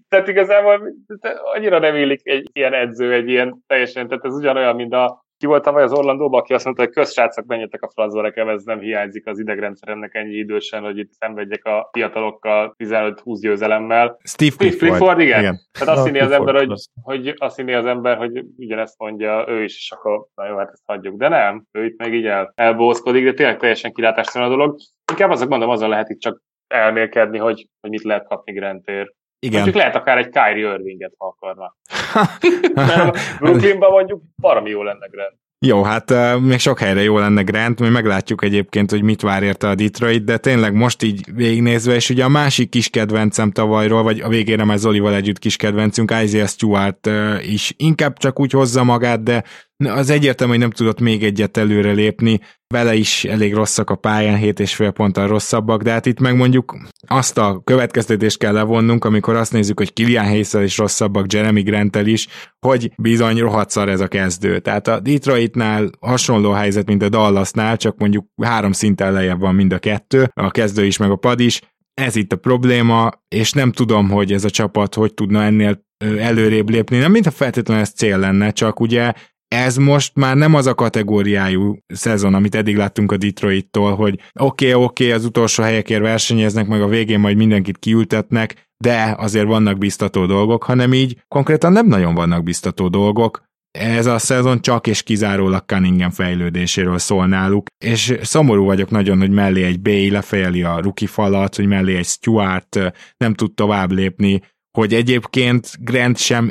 [0.10, 0.94] Tehát igazából
[1.56, 5.48] annyira nem illik egy ilyen edző, egy ilyen teljesen, tehát ez ugyanolyan, mint a ki
[5.48, 8.80] volt tavaly az Orlandóban, aki azt mondta, hogy közsrácok, menjetek a francba, nekem ez nem
[8.80, 14.18] hiányzik az idegrendszeremnek ennyi idősen, hogy itt szenvedjek a fiatalokkal 15-20 győzelemmel.
[14.24, 14.90] Steve Clifford.
[14.90, 15.40] Clifford igen.
[15.40, 15.60] igen.
[15.72, 19.64] Tehát azt hinni az ember, hogy, hogy azt hinni az ember, hogy ugyanezt mondja ő
[19.64, 21.18] is, és akkor na jó, hát ezt hagyjuk.
[21.18, 24.78] De nem, ő itt meg így el, elbózkodik, de tényleg teljesen kilátástalan a dolog.
[25.12, 29.14] Inkább azok mondom, azon lehet itt csak elmélkedni, hogy, hogy mit lehet kapni Grantért.
[29.44, 29.62] Igen.
[29.62, 31.76] Mondjuk lehet akár egy Kyrie Irvinget, ha akarna.
[33.40, 35.40] Brooklynban mondjuk valami jó lenne Grant.
[35.66, 39.44] Jó, hát uh, még sok helyre jó lenne Grant, mi meglátjuk egyébként, hogy mit vár
[39.44, 44.04] érte a Detroit, de tényleg most így végignézve, és ugye a másik kis kedvencem tavalyról,
[44.04, 48.52] vagy a végére már Zolival együtt kis kedvencünk, Isaiah Stewart uh, is inkább csak úgy
[48.52, 49.44] hozza magát, de
[49.86, 54.40] az egyértelmű, hogy nem tudott még egyet előre lépni, vele is elég rosszak a pályán,
[54.40, 59.52] 7,5 ponttal rosszabbak, de hát itt meg mondjuk azt a következtetést kell levonnunk, amikor azt
[59.52, 62.28] nézzük, hogy Kilian hayes is rosszabbak, Jeremy grant is,
[62.60, 64.60] hogy bizony rohadt szar ez a kezdő.
[64.60, 69.74] Tehát a Detroitnál hasonló helyzet, mint a Dallasnál, csak mondjuk három szinten lejjebb van mind
[69.74, 71.62] a kettő, a kezdő is, meg a pad is,
[71.94, 76.70] ez itt a probléma, és nem tudom, hogy ez a csapat hogy tudna ennél előrébb
[76.70, 76.98] lépni.
[76.98, 79.14] Nem mintha feltétlenül ez cél lenne, csak ugye
[79.56, 84.74] ez most már nem az a kategóriájú szezon, amit eddig láttunk a Detroit-tól, hogy oké,
[84.74, 89.46] okay, oké, okay, az utolsó helyekért versenyeznek, meg a végén majd mindenkit kiültetnek, de azért
[89.46, 93.44] vannak biztató dolgok, hanem így konkrétan nem nagyon vannak biztató dolgok.
[93.72, 99.32] Ez a szezon csak és kizárólag Cunningham fejlődéséről szól náluk, és szomorú vagyok nagyon, hogy
[99.32, 102.80] mellé egy Bay lefejeli a rookie falat, hogy mellé egy Stuart
[103.18, 104.42] nem tud tovább lépni,
[104.78, 106.50] hogy egyébként Grant sem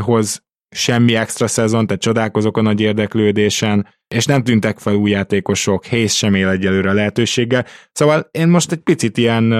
[0.00, 5.86] hoz semmi extra szezon, tehát csodálkozok a nagy érdeklődésen, és nem tűntek fel új játékosok,
[5.86, 7.64] Hayes sem él egyelőre lehetőséggel.
[7.92, 9.52] Szóval én most egy picit ilyen,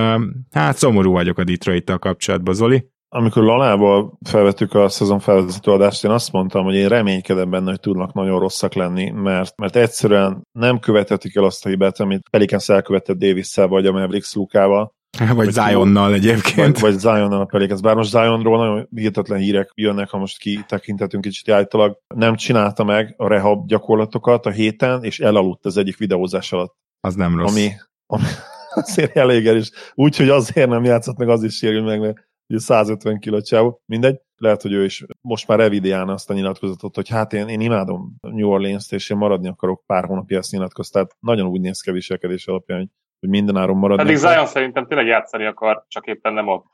[0.50, 2.90] hát szomorú vagyok a detroit kapcsolatban, Zoli.
[3.14, 7.80] Amikor Lalába felvettük a szezon felvezető adást, én azt mondtam, hogy én reménykedem benne, hogy
[7.80, 12.68] tudnak nagyon rosszak lenni, mert, mert egyszerűen nem követhetik el azt a hibát, amit Pelicans
[12.68, 16.78] elkövetett davis vagy a Mavericks Lukával, vagy, vagy Zionnal egyébként.
[16.78, 17.70] Vagy, vagy Zionnal pedig.
[17.70, 21.98] Ez bár most Zionról nagyon hihetetlen hírek jönnek, ha most kitekintetünk kicsit állítólag.
[22.14, 26.76] Nem csinálta meg a rehab gyakorlatokat a héten, és elaludt az egyik videózás alatt.
[27.00, 27.50] Az nem rossz.
[27.50, 27.70] Ami,
[28.06, 28.24] ami
[28.74, 29.70] azért elég erős.
[29.94, 34.20] Úgyhogy azért nem játszott meg, az is sérül meg, mert 150 kiló csávó, mindegy.
[34.36, 38.14] Lehet, hogy ő is most már evidián azt a nyilatkozatot, hogy hát én, én imádom
[38.20, 40.92] New Orleans-t, és én maradni akarok pár hónapja ezt nyilatkoztat.
[40.92, 42.88] Tehát nagyon úgy néz ki a viselkedés alapján, hogy
[43.22, 44.02] hogy mindenáron maradni.
[44.02, 46.64] Pedig Zion szerintem tényleg játszani akar, csak éppen nem ott.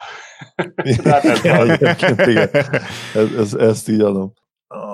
[1.05, 1.45] hát ez,
[2.29, 2.49] igen,
[3.15, 4.33] ez, ez, ezt így adom.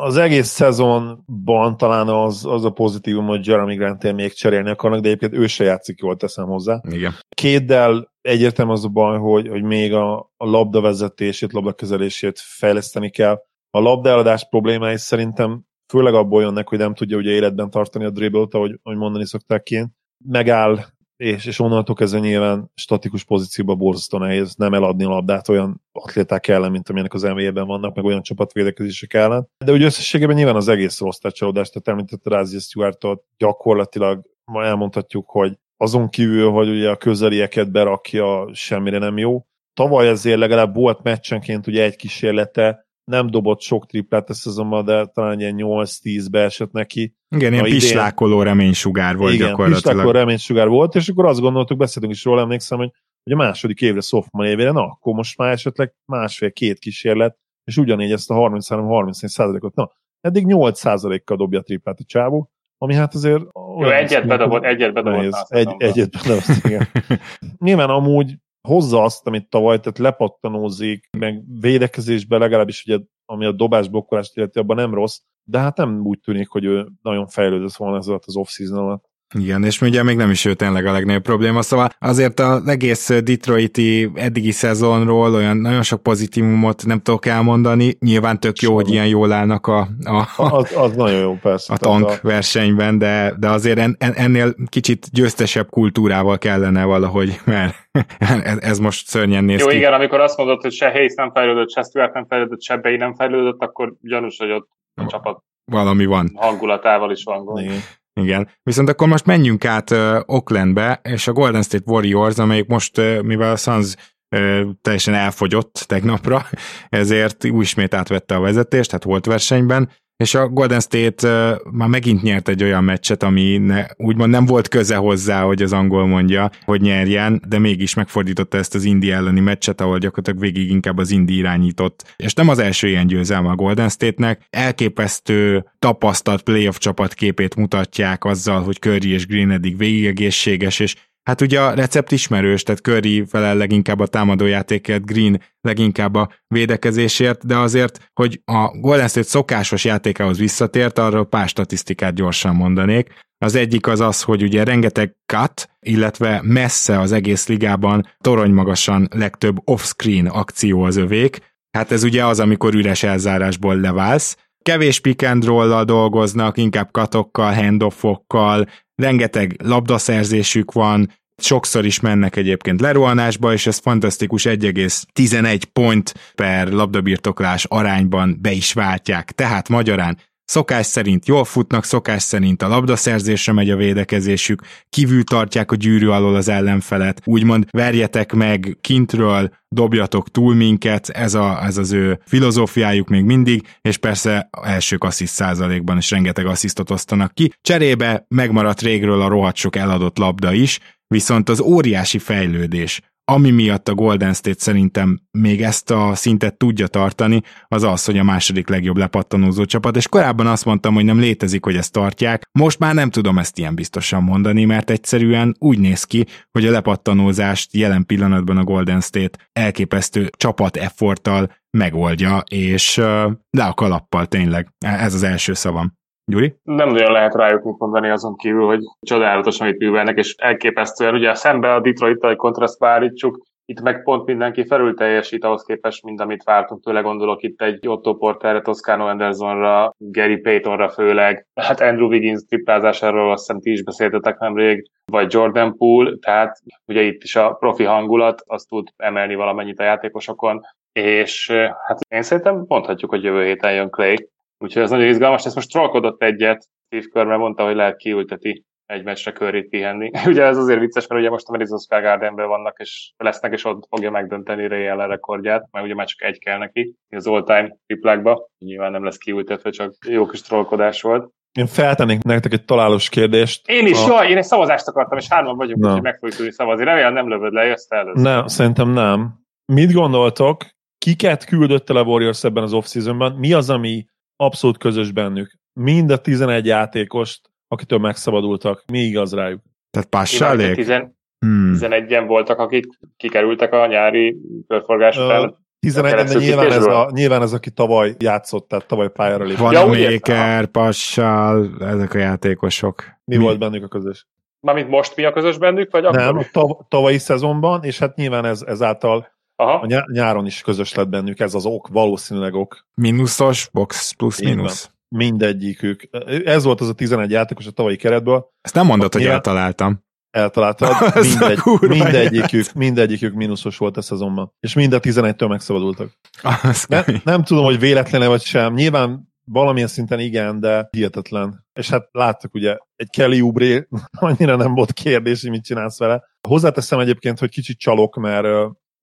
[0.00, 5.08] Az egész szezonban talán az, az a pozitívum, hogy Jeremy grant még cserélni akarnak, de
[5.08, 6.80] egyébként ő se játszik jól, teszem hozzá.
[6.90, 7.12] Igen.
[7.28, 13.42] Kéddel egyértelmű az a baj, hogy, hogy még a, a labdavezetését, labdakezelését fejleszteni kell.
[13.70, 15.62] A labdaeladás problémái szerintem
[15.92, 19.62] főleg abból jönnek, hogy nem tudja ugye életben tartani a dribbelt, ahogy, ahogy mondani szokták
[19.62, 19.92] kint.
[20.24, 20.78] Megáll,
[21.16, 26.48] és, és onnantól kezdve nyilván statikus pozícióban borzasztó nehéz nem eladni a labdát olyan atléták
[26.48, 29.48] ellen, mint amilyenek az nba vannak, meg olyan csapatvédekezések ellen.
[29.64, 35.30] De úgy összességében nyilván az egész rossz csalódás, tehát említett Rázi Stuartot gyakorlatilag ma elmondhatjuk,
[35.30, 39.46] hogy azon kívül, hogy ugye a közelieket berakja, semmire nem jó.
[39.74, 45.06] Tavaly ezért legalább volt meccsenként ugye egy kísérlete, nem dobott sok triplát a szezonban, de
[45.06, 47.14] talán ilyen 8-10 beesett neki.
[47.28, 47.78] Igen, ilyen idén...
[47.78, 49.82] pislákoló reménysugár volt Igen, gyakorlatilag.
[49.82, 52.90] pislákoló reménysugár volt, és akkor azt gondoltuk, beszéltünk is róla, emlékszem, hogy,
[53.22, 58.12] hogy a második évre, sophomore évére, na, akkor most már esetleg másfél-két kísérlet, és ugyanígy
[58.12, 59.90] ezt a 33-34 százalékot, na,
[60.20, 63.42] eddig 8 százalékkal dobja a triplát a csávó, ami hát azért...
[63.78, 65.46] Jó, egyet bedobott, egyet bedobott.
[65.48, 66.88] Egy, egyet bedobott, igen.
[67.64, 68.36] Nyilván amúgy
[68.68, 74.58] hozza azt, amit tavaly, tehát lepattanózik, meg védekezésben legalábbis ugye, ami a dobás blokkolást illeti,
[74.58, 78.24] abban nem rossz, de hát nem úgy tűnik, hogy ő nagyon fejlődött volna ez alatt
[78.24, 79.04] az off-season alatt.
[79.38, 83.08] Igen, és ugye még nem is ő tényleg a legnagyobb probléma, szóval azért az egész
[83.08, 89.06] Detroiti eddigi szezonról olyan nagyon sok pozitívumot nem tudok elmondani, nyilván tök jó, hogy ilyen
[89.06, 91.72] jól állnak a, a, az, az nagyon jó, persze.
[91.72, 92.14] A tank a...
[92.22, 97.74] versenyben, de, de azért en, ennél kicsit győztesebb kultúrával kellene valahogy, mert
[98.70, 99.76] ez most szörnyen néz jó, ki.
[99.76, 102.96] igen, amikor azt mondod, hogy se Hayes nem fejlődött, se Stuart nem fejlődött, se Bay
[102.96, 106.30] nem fejlődött, akkor gyanús, hogy ott a csapat valami van.
[106.34, 107.64] Hangulatával is van gond.
[107.64, 107.78] Igen.
[108.20, 108.48] Igen.
[108.62, 113.22] Viszont akkor most menjünk át uh, Oaklandbe, és a Golden State Warriors, amelyik most, uh,
[113.22, 113.94] mivel a Suns
[114.36, 116.46] uh, teljesen elfogyott tegnapra,
[116.88, 122.48] ezért ismét átvette a vezetést, tehát volt versenyben, és a Golden State már megint nyert
[122.48, 126.80] egy olyan meccset, ami ne, úgymond nem volt köze hozzá, hogy az angol mondja, hogy
[126.80, 131.36] nyerjen, de mégis megfordította ezt az Indi elleni meccset, ahol gyakorlatilag végig inkább az Indi
[131.36, 132.14] irányított.
[132.16, 138.24] És nem az első ilyen győzelme a Golden State-nek, elképesztő tapasztalt playoff csapat képét mutatják
[138.24, 140.94] azzal, hogy Curry és Green eddig végig egészséges, és
[141.24, 147.46] Hát ugye a recept ismerős, tehát Curry felel leginkább a támadójátékért, Green leginkább a védekezésért,
[147.46, 153.08] de azért, hogy a Golden State szokásos játékához visszatért, arról pár statisztikát gyorsan mondanék.
[153.38, 159.56] Az egyik az az, hogy ugye rengeteg cut, illetve messze az egész ligában toronymagasan legtöbb
[159.64, 161.38] off-screen akció az övék.
[161.70, 164.36] Hát ez ugye az, amikor üres elzárásból leválsz.
[164.62, 165.44] Kevés pick and
[165.84, 174.42] dolgoznak, inkább katokkal, handoffokkal, rengeteg labdaszerzésük van, sokszor is mennek egyébként lerohanásba, és ez fantasztikus
[174.44, 179.32] 1,11 pont per labdabirtoklás arányban be is váltják.
[179.32, 185.72] Tehát magyarán Szokás szerint jól futnak, szokás szerint a labdaszerzésre megy a védekezésük, kívül tartják
[185.72, 191.76] a gyűrű alól az ellenfelet, úgymond verjetek meg kintről, dobjatok túl minket, ez, a, ez
[191.76, 197.52] az ő filozófiájuk még mindig, és persze elsők assziszt százalékban is rengeteg asszisztot osztanak ki.
[197.60, 203.88] Cserébe megmaradt régről a rohadt sok eladott labda is, viszont az óriási fejlődés, ami miatt
[203.88, 208.68] a Golden State szerintem még ezt a szintet tudja tartani, az az, hogy a második
[208.68, 212.94] legjobb lepattanózó csapat, és korábban azt mondtam, hogy nem létezik, hogy ezt tartják, most már
[212.94, 218.06] nem tudom ezt ilyen biztosan mondani, mert egyszerűen úgy néz ki, hogy a lepattanózást jelen
[218.06, 223.04] pillanatban a Golden State elképesztő csapat efforttal megoldja, és uh,
[223.50, 224.68] le a kalappal tényleg.
[224.78, 225.92] Ez az első szavam.
[226.26, 226.54] Gyuri?
[226.62, 231.34] Nem nagyon lehet rájuk mit mondani azon kívül, hogy csodálatos, amit művelnek, és elképesztően, ugye
[231.34, 236.20] szembe a Detroit-tal egy kontrasztba állítsuk, itt meg pont mindenki felül teljesít ahhoz képest, mint
[236.20, 242.08] amit vártunk tőle, gondolok itt egy Otto Porterre, Toscano Andersonra, Gary Paytonra főleg, hát Andrew
[242.08, 247.36] Wiggins triplázásáról azt hiszem ti is beszéltetek nemrég, vagy Jordan Poole, tehát ugye itt is
[247.36, 250.60] a profi hangulat, azt tud emelni valamennyit a játékosokon,
[250.92, 251.50] és
[251.86, 254.28] hát én szerintem mondhatjuk, hogy jövő héten jön Clay,
[254.64, 255.44] Úgyhogy ez nagyon izgalmas.
[255.44, 260.10] Ezt most trollkodott egyet, Steve Kerr, mert mondta, hogy lehet kiülteti egy meccsre körét pihenni.
[260.26, 263.64] ugye ez azért vicces, mert ugye most a Madison Square Gardenben vannak, és lesznek, és
[263.64, 267.76] ott fogja megdönteni Ray Allen rekordját, mert ugye már csak egy kell neki, az all-time
[267.86, 268.48] triplákba.
[268.58, 271.30] Nyilván nem lesz kiültetve, csak jó kis trollkodás volt.
[271.58, 273.68] Én feltennék nektek egy találós kérdést.
[273.68, 274.06] Én is, a...
[274.06, 275.86] jaj, én egy szavazást akartam, és hárman vagyunk, no.
[275.88, 276.84] úgyhogy meg fogjuk tudni szavazni.
[276.84, 278.22] Remélem nem lövöd le, jössz először.
[278.22, 279.34] Nem, szerintem nem.
[279.72, 280.66] Mit gondoltok,
[280.98, 283.32] kiket küldött el a Warriors ebben az off-seasonban?
[283.32, 284.04] Mi az, ami
[284.36, 285.58] abszolút közös bennük.
[285.80, 289.60] Mind a 11 játékost, akitől megszabadultak, mi igaz rájuk?
[289.90, 290.74] Tehát pássálék?
[290.74, 291.16] Tizen...
[291.38, 291.76] hmm.
[291.80, 292.84] 11-en voltak, akik
[293.16, 295.62] kikerültek a nyári körforgás után.
[295.78, 299.60] 11 de nyilván ez, a, nyilván ez, aki tavaly játszott, tehát tavaly pályára lépett.
[299.60, 303.04] Van ja, Maker, Passal, ezek a játékosok.
[303.24, 304.26] Mi, mi volt bennük a közös?
[304.60, 306.18] Mármint most mi a közös bennük, vagy akkor?
[306.18, 309.80] Nem, a tav- tavalyi szezonban, és hát nyilván ez, ezáltal Aha.
[309.80, 312.86] a ny- nyáron is közös lett bennük, ez az ok, valószínűleg ok.
[312.94, 314.90] Minuszos, box plusz minusz.
[315.08, 316.08] Mindegyikük.
[316.44, 318.50] Ez volt az a 11 játékos a tavalyi keretből.
[318.60, 320.02] Ezt nem mondod, hogy eltaláltam
[320.34, 320.90] eltaláltad,
[321.30, 324.52] mindegy, mindegyikük, mindegyikük mínuszos volt a szezonban.
[324.60, 326.10] És mind a 11-től megszabadultak.
[326.88, 328.74] Ne, nem tudom, hogy véletlenül vagy sem.
[328.74, 331.64] Nyilván valamilyen szinten igen, de hihetetlen.
[331.72, 333.86] És hát láttak ugye, egy Kelly Ubré
[334.18, 336.24] annyira nem volt kérdés, hogy mit csinálsz vele.
[336.48, 338.46] Hozzáteszem egyébként, hogy kicsit csalok, mert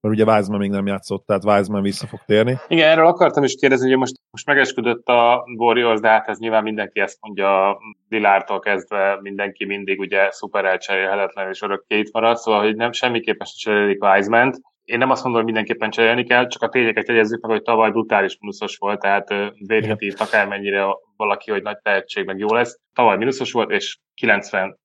[0.02, 2.58] mert ugye Wiseman még nem játszott, tehát Wiseman vissza fog térni.
[2.68, 6.64] Igen, erről akartam is kérdezni, hogy most, most megesküdött a Warriors, de hát ez nyilván
[6.64, 7.78] mindenki ezt mondja,
[8.10, 13.48] Dilártól kezdve mindenki mindig ugye szuper elcserélhetetlen és örökké itt marad, szóval hogy nem semmiképpen
[13.48, 17.42] sem cserélik wiseman Én nem azt mondom, hogy mindenképpen cserélni kell, csak a tényeket jegyezzük
[17.42, 19.28] meg, hogy tavaly brutális mínuszos volt, tehát
[19.68, 20.86] védhet akármennyire
[21.16, 22.80] valaki, hogy nagy tehetség meg jó lesz.
[22.94, 24.76] Tavaly mínuszos volt, és 95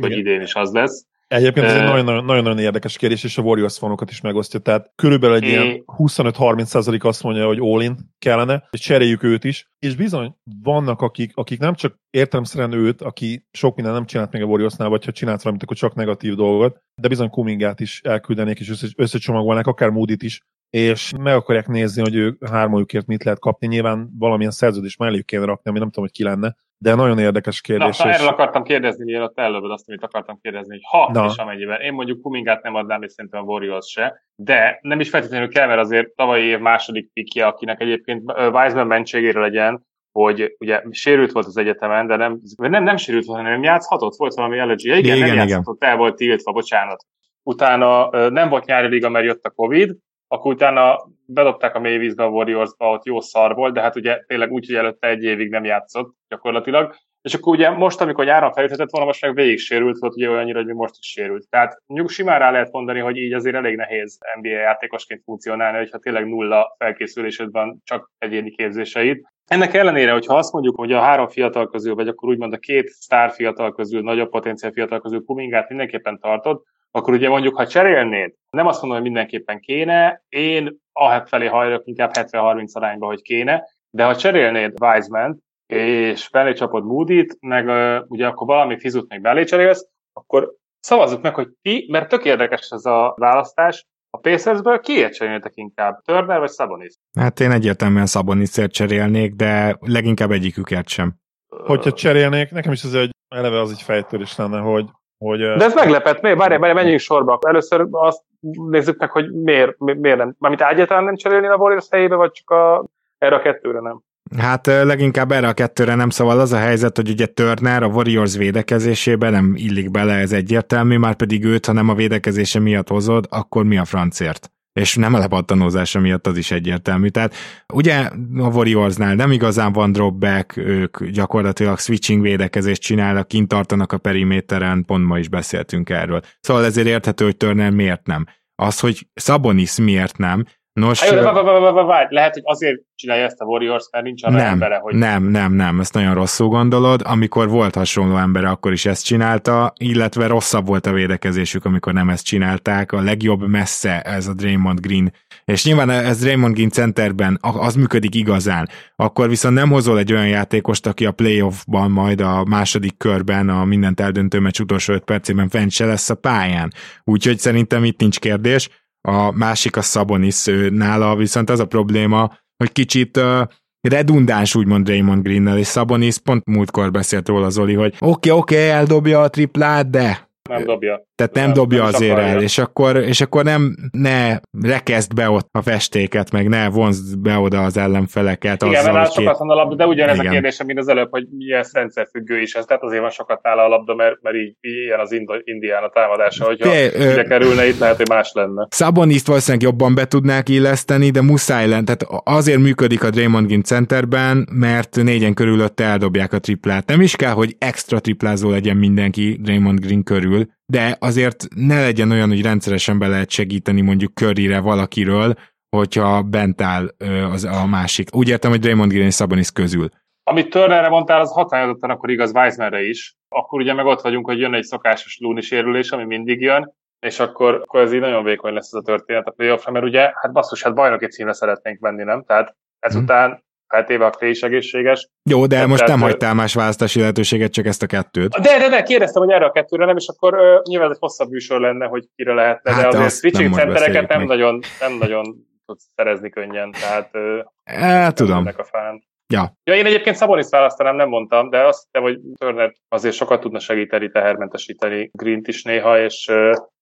[0.00, 1.06] hogy idén is az lesz.
[1.28, 4.60] Egyébként ez egy nagyon-nagyon érdekes kérdés, és a Warriors fanokat is megosztja.
[4.60, 5.48] Tehát körülbelül egy é.
[5.48, 9.68] ilyen 25-30% azt mondja, hogy all-in kellene, és cseréljük őt is.
[9.78, 14.42] És bizony vannak, akik, akik nem csak értelemszerűen őt, aki sok minden nem csinált még
[14.42, 18.60] a Warriorsnál, vagy ha csinált valamit, akkor csak negatív dolgot, de bizony Kumingát is elküldenék,
[18.60, 23.38] és össze, összecsomagolnák, akár Moody-t is, és meg akarják nézni, hogy ők hármójukért mit lehet
[23.38, 23.66] kapni.
[23.66, 27.60] Nyilván valamilyen szerződés mellé kéne rakni, ami nem tudom, hogy ki lenne, de nagyon érdekes
[27.60, 27.98] kérdés.
[27.98, 28.14] Na, és...
[28.14, 31.26] erről akartam kérdezni, mielőtt előbb azt, amit akartam kérdezni, hogy ha Na.
[31.26, 31.80] és amennyiben.
[31.80, 35.66] Én mondjuk Kumingát nem adnám, és szerintem a Warriors se, de nem is feltétlenül kell,
[35.66, 41.46] mert azért tavalyi év második pikje, akinek egyébként Wiseman mentségére legyen, hogy ugye sérült volt
[41.46, 44.84] az egyetemen, de nem, nem, nem sérült volt, hanem játszhatott, volt valami allergy.
[44.84, 45.36] Igen, igen, nem igen.
[45.36, 47.04] játszhatott, el volt tiltva, bocsánat.
[47.42, 49.96] Utána nem volt nyári liga, mert jött a Covid,
[50.28, 54.52] akkor utána bedobták a mélyvízbe a Warriors-ba, ott jó szar volt, de hát ugye tényleg
[54.52, 56.94] úgy, hogy előtte egy évig nem játszott gyakorlatilag.
[57.22, 60.62] És akkor ugye most, amikor nyáron felüthetett volna, most meg végig sérült volt, ugye olyannyira,
[60.62, 61.48] hogy most is sérült.
[61.50, 65.98] Tehát nyug simán rá lehet mondani, hogy így azért elég nehéz NBA játékosként funkcionálni, hogyha
[65.98, 69.22] tényleg nulla felkészülésed van, csak egyéni képzéseid.
[69.46, 72.88] Ennek ellenére, hogyha azt mondjuk, hogy a három fiatal közül, vagy akkor úgymond a két
[72.88, 78.34] sztár fiatal közül, nagyobb potenciál fiatal közül Kumingát mindenképpen tartod, akkor ugye mondjuk, ha cserélnéd,
[78.50, 83.64] nem azt mondom, hogy mindenképpen kéne, én ahelyett felé hajlok inkább 70-30 arányba, hogy kéne,
[83.90, 89.20] de ha cserélnéd Wiseman és belé csapod Moody-t, meg uh, ugye akkor valami fizut még
[89.20, 94.80] belé cserélsz, akkor szavazzuk meg, hogy ti, mert tök érdekes ez a választás, a Pacersből
[94.80, 96.00] kiért cserélnétek inkább?
[96.04, 96.94] Turner vagy Sabonis?
[97.18, 101.14] Hát én egyértelműen Sabonisért cserélnék, de leginkább egyiküket sem.
[101.48, 104.84] Hogyha cserélnék, nekem is az egy eleve az egy fejtörés lenne, hogy
[105.18, 106.38] hogy, De ez meglepett, miért?
[106.38, 107.38] Várj, várj, menjünk sorba.
[107.46, 108.22] Először azt
[108.70, 110.34] nézzük meg, hogy miért, miért nem.
[110.38, 112.84] Mármint egyáltalán nem cserélni a Warriors helyébe, vagy csak a,
[113.18, 114.02] erre a kettőre nem?
[114.38, 118.36] Hát leginkább erre a kettőre nem szóval az a helyzet, hogy ugye Turner a Warriors
[118.36, 123.26] védekezésébe nem illik bele, ez egyértelmű, már pedig őt, ha nem a védekezése miatt hozod,
[123.30, 124.50] akkor mi a francért?
[124.76, 127.08] És nem a lepattanózása miatt az is egyértelmű.
[127.08, 127.34] Tehát
[127.72, 133.98] ugye a Warriorsnál nem igazán van dropback, ők gyakorlatilag switching védekezést csinálnak, kint tartanak a
[133.98, 136.20] periméteren, pont ma is beszéltünk erről.
[136.40, 138.26] Szóval ezért érthető, hogy Turner miért nem.
[138.54, 140.44] Az, hogy Sabonis miért nem,
[140.76, 144.36] Nos, Há, jó, de várj, lehet, hogy azért csinálja ezt a Warriors, mert nincs arra
[144.36, 144.94] nem, embere, hogy...
[144.94, 147.02] Nem, nem, nem, ezt nagyon rosszul gondolod.
[147.04, 152.08] Amikor volt hasonló embere, akkor is ezt csinálta, illetve rosszabb volt a védekezésük, amikor nem
[152.08, 152.92] ezt csinálták.
[152.92, 155.12] A legjobb messze ez a Draymond Green.
[155.44, 158.68] És nyilván ez Draymond Green centerben az működik igazán.
[158.96, 163.64] Akkor viszont nem hozol egy olyan játékost, aki a playoffban majd a második körben a
[163.64, 166.72] mindent eldöntő meccs utolsó öt percében fent se lesz a pályán.
[167.04, 168.68] Úgyhogy szerintem itt nincs kérdés
[169.06, 173.42] a másik a Szabonis nála, viszont az a probléma, hogy kicsit uh,
[173.80, 178.54] redundáns úgymond Raymond Greennel, és Szabonis pont múltkor beszélt róla Zoli, hogy oké, okay, oké,
[178.54, 181.02] okay, eldobja a triplát, de nem dobja.
[181.16, 185.30] Tehát nem, nem dobja nem azért el, és akkor, és akkor nem ne rekezd be
[185.30, 188.62] ott a festéket, meg ne vonzd be oda az ellenfeleket.
[188.62, 190.26] Igen, azzal, mert sokat van a labda, de ugyanez Igen.
[190.26, 193.64] a kérdésem, mint az előbb, hogy milyen rendszerfüggő is ez, tehát azért van sokat nála
[193.64, 197.78] a labda, mert, mert így ilyen az indián a támadása, hogyha Té, ide kerülne, itt
[197.78, 198.66] lehet, hogy más lenne.
[198.70, 203.62] Szaboniszt valószínűleg jobban be tudnák illeszteni, de muszáj lenne, tehát azért működik a Draymond Green
[203.62, 206.86] centerben, mert négyen körülötte eldobják a triplát.
[206.86, 212.10] Nem is kell, hogy extra triplázó legyen mindenki Draymond Green körül, de azért ne legyen
[212.10, 215.34] olyan, hogy rendszeresen be lehet segíteni mondjuk körire valakiről,
[215.76, 216.88] hogyha bent áll
[217.32, 218.16] az a másik.
[218.16, 219.88] Úgy értem, hogy Draymond Green és Sabonis közül.
[220.22, 223.14] Amit Turnerre mondtál, az határozottan akkor igaz Weissmanre is.
[223.28, 227.20] Akkor ugye meg ott vagyunk, hogy jön egy szokásos lúni sérülés, ami mindig jön, és
[227.20, 230.32] akkor, akkor ez így nagyon vékony lesz ez a történet a playoffra, mert ugye, hát
[230.32, 232.24] basszus, hát bajnoki címre szeretnénk menni, nem?
[232.24, 235.08] Tehát ezután feltéve a Clay is egészséges.
[235.30, 238.30] Jó, de most nem hagytál más választási lehetőséget, csak ezt a kettőt.
[238.30, 241.30] De, de, de, kérdeztem, hogy erre a kettőre nem, és akkor uh, nyilván egy hosszabb
[241.30, 245.36] műsor lenne, hogy kire lehetne, hát de azért switching centereket nem nagyon, nem nagyon
[245.66, 248.46] tudsz szerezni könnyen, tehát uh, tudom.
[248.56, 249.04] A fán.
[249.28, 249.52] Ja.
[249.64, 253.58] ja, én egyébként Szabonis választanám, nem mondtam, de azt hiszem, hogy Turner azért sokat tudna
[253.58, 256.30] segíteni, tehermentesíteni Green-t is néha, és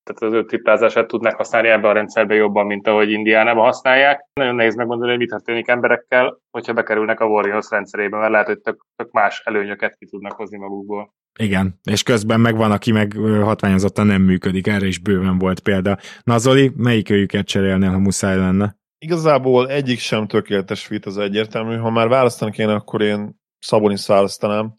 [0.04, 4.24] tehát az ő triplázását tudnak használni ebbe a rendszerbe jobban, mint ahogy Indiánában használják.
[4.32, 8.60] Nagyon nehéz megmondani, hogy mit történik emberekkel, hogyha bekerülnek a Warriors rendszerébe, mert lehet, hogy
[8.60, 11.14] tök, tök más előnyöket ki tudnak hozni magukból.
[11.38, 15.98] Igen, és közben meg van, aki meg hatványozottan nem működik, erre is bőven volt példa.
[16.24, 18.76] Na Zoli, melyik őjüket cserélnél, ha muszáj lenne?
[18.98, 21.76] Igazából egyik sem tökéletes fit, az egyértelmű.
[21.76, 24.74] Ha már választani kéne, akkor én Szabonis választanám.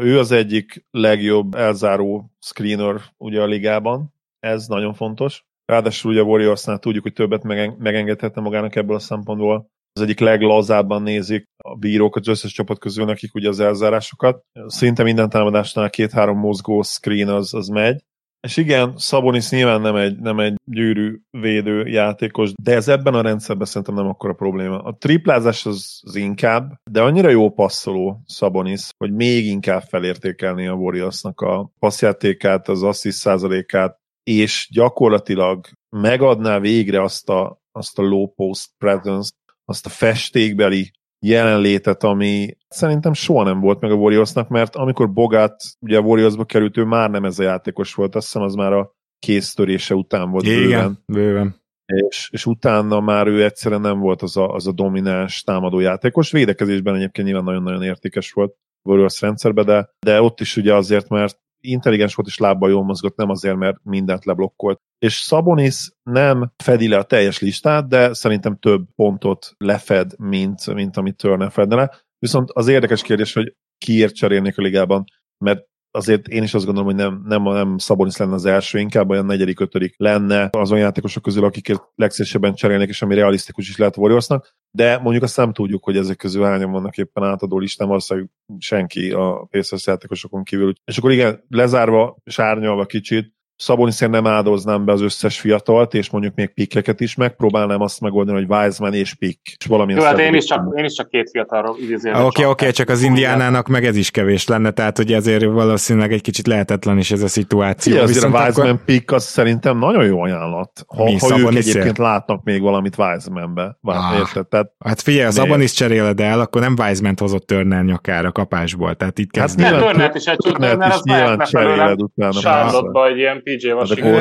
[0.00, 4.14] Ő az egyik legjobb elzáró screener ugye a ligában,
[4.46, 5.44] ez nagyon fontos.
[5.64, 7.42] Ráadásul ugye a Warriorsnál tudjuk, hogy többet
[7.78, 9.66] megengedhetne magának ebből a szempontból.
[9.92, 14.42] Az egyik leglazábban nézik a bírók az összes csapat közül nekik ugye az elzárásokat.
[14.66, 18.04] Szinte minden támadásnál két-három mozgó screen az, az megy.
[18.46, 23.22] És igen, Szabonis nyilván nem egy, nem egy gyűrű védő játékos, de ez ebben a
[23.22, 24.78] rendszerben szerintem nem akkora probléma.
[24.78, 30.74] A triplázás az, az inkább, de annyira jó passzoló Szabonis, hogy még inkább felértékelni a
[30.74, 33.98] Warriorsnak a passzjátékát, az asszist százalékát,
[34.30, 35.66] és gyakorlatilag
[35.96, 39.32] megadná végre azt a, azt a low post presence,
[39.64, 45.62] azt a festékbeli jelenlétet, ami szerintem soha nem volt meg a Warriorsnak, mert amikor Bogát
[45.80, 48.72] ugye a Warriorsba került, ő már nem ez a játékos volt, azt hiszem az már
[48.72, 51.02] a kéztörése után volt Igen, bőven.
[51.06, 51.64] bőven.
[51.86, 56.30] És, és utána már ő egyszerűen nem volt az a, az a domináns támadó játékos.
[56.30, 61.38] Védekezésben egyébként nyilván nagyon-nagyon értékes volt Warriors rendszerbe, de, de ott is ugye azért, mert
[61.70, 64.80] intelligens volt és lábbal jól mozgott, nem azért, mert mindent leblokkolt.
[64.98, 70.96] És Sabonis nem fedi le a teljes listát, de szerintem több pontot lefed, mint, mint
[70.96, 71.90] amit Turner fedne le.
[72.18, 75.04] Viszont az érdekes kérdés, hogy kiért cserélnék a ligában,
[75.44, 75.64] mert
[75.96, 79.26] azért én is azt gondolom, hogy nem, nem, nem Szabonis lenne az első, inkább olyan
[79.26, 84.54] negyedik, ötödik lenne azon játékosok közül, akikért legszívesebben cserélnek, és ami realisztikus is lehet Warriorsnak,
[84.70, 89.10] de mondjuk azt nem tudjuk, hogy ezek közül hányan vannak éppen átadó listán, valószínűleg senki
[89.10, 90.72] a Pacers játékosokon kívül.
[90.84, 96.34] És akkor igen, lezárva, sárnyalva kicsit, Szaboniszer nem áldoznám be az összes fiatalt, és mondjuk
[96.34, 99.40] még pikkeket is, megpróbálnám azt megoldani, hogy Wiseman és pick.
[99.58, 102.14] És valamilyen Jó, hát én is, csak, én is csak két fiatalról idézően.
[102.14, 105.44] Oké, okay, oké, okay, csak az indiánának meg ez is kevés lenne, tehát hogy ezért
[105.44, 107.92] valószínűleg egy kicsit lehetetlen is ez a szituáció.
[107.92, 108.84] Igen, azért a Wiseman akkor...
[108.84, 110.84] pick az szerintem nagyon jó ajánlat.
[110.86, 113.78] Ha, Mi, ha ők egyébként látnak még valamit Wisemanbe.
[113.82, 114.46] Ah, érted?
[114.46, 118.94] Tehát, hát figyelj, az abban is cseréled el, akkor nem Wiseman hozott Turner nyakára kapásból.
[118.94, 119.60] Tehát itt hát kezd...
[119.60, 122.32] Hát Turner is egy Turner is nyilván cseréled utána.
[122.32, 124.12] Charlotte-ba egy ilyen PJ Washington.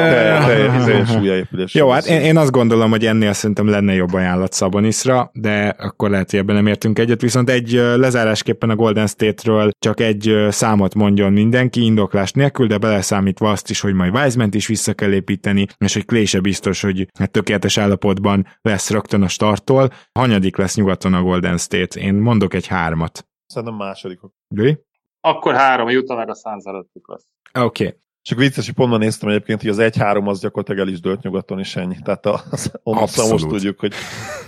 [1.72, 6.10] Jó, hát én, én azt gondolom, hogy ennél szerintem lenne jobb ajánlat Szabonisra, de akkor
[6.10, 10.96] lehet, hogy ebben nem értünk egyet, viszont egy lezárásképpen a Golden State-ről csak egy számot
[10.96, 15.68] mondjon mindenki, indoklás nélkül, de beleszámítva azt is, hogy majd wiseman is vissza kell építeni,
[15.78, 19.90] és hogy Clay se biztos, hogy hát tökéletes állapotban lesz rögtön a starttól.
[20.12, 22.00] Hanyadik lesz nyugaton a Golden State?
[22.00, 23.28] Én mondok egy hármat.
[23.46, 24.34] Szerintem másodikok.
[24.48, 24.78] Gői?
[25.22, 27.26] Akkor három, a meg a Suns előttük lesz.
[27.54, 27.86] Oké.
[27.86, 28.04] Okay.
[28.26, 31.60] Csak vicces, hogy pontban néztem egyébként, hogy az 1-3 az gyakorlatilag el is dőlt nyugaton
[31.60, 31.98] is ennyi.
[32.04, 33.94] Tehát az, az most tudjuk, hogy,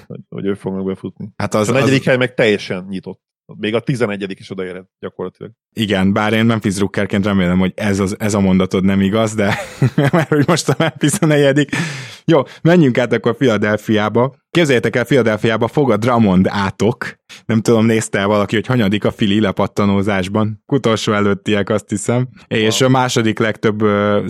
[0.08, 1.30] hogy, hogy ők fognak befutni.
[1.36, 2.06] Hát az, a negyedik az...
[2.06, 3.22] hely meg teljesen nyitott.
[3.56, 5.52] Még a 11 is odaéred gyakorlatilag.
[5.74, 9.58] Igen, bár én Memphis Druckerként remélem, hogy ez, az, ez a mondatod nem igaz, de
[10.12, 11.70] mert hogy most a Memphis a negyedik.
[12.26, 14.36] Jó, menjünk át akkor Filadelfiába.
[14.52, 17.16] Képzeljétek el, Filadelfiába fog a Dramond átok.
[17.46, 20.64] Nem tudom, nézte el valaki, hogy hanyadik a Fili lepattanózásban.
[20.66, 22.28] Utolsó előttiek, azt hiszem.
[22.50, 22.60] Wow.
[22.60, 23.80] És a második legtöbb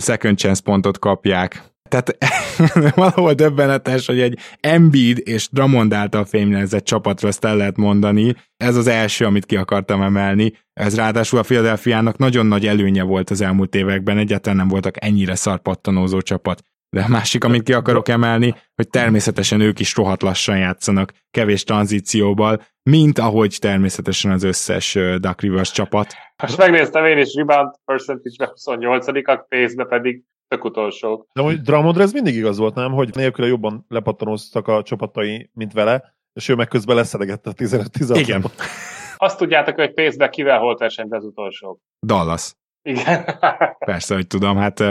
[0.00, 1.62] second chance pontot kapják.
[1.88, 2.16] Tehát
[2.94, 8.34] valahol döbbenetes, hogy egy Embiid és Dramond által fémjelzett csapatra ezt el lehet mondani.
[8.56, 10.52] Ez az első, amit ki akartam emelni.
[10.72, 15.34] Ez ráadásul a Philadelphia-nak nagyon nagy előnye volt az elmúlt években, egyáltalán nem voltak ennyire
[15.34, 16.62] szarpattanózó csapat.
[16.90, 21.64] De a másik, amit ki akarok emelni, hogy természetesen ők is rohadt lassan játszanak, kevés
[21.64, 26.14] tranzícióval, mint ahogy természetesen az összes Duck Rivers csapat.
[26.42, 31.26] Most megnéztem én is, rebound percentage 28-ak, pace pedig tök utolsók.
[31.32, 32.92] De hogy Dramondra ez mindig igaz volt, nem?
[32.92, 38.16] Hogy nélküle jobban lepattanoztak a csapatai, mint vele, és ő meg közben leszedegette a 15-16.
[38.18, 38.44] Igen.
[39.16, 41.80] Azt tudjátok, hogy pénzbe kivel volt versenyben az utolsó?
[42.06, 42.52] Dallas.
[42.82, 43.24] Igen.
[43.78, 44.84] Persze, hogy tudom, hát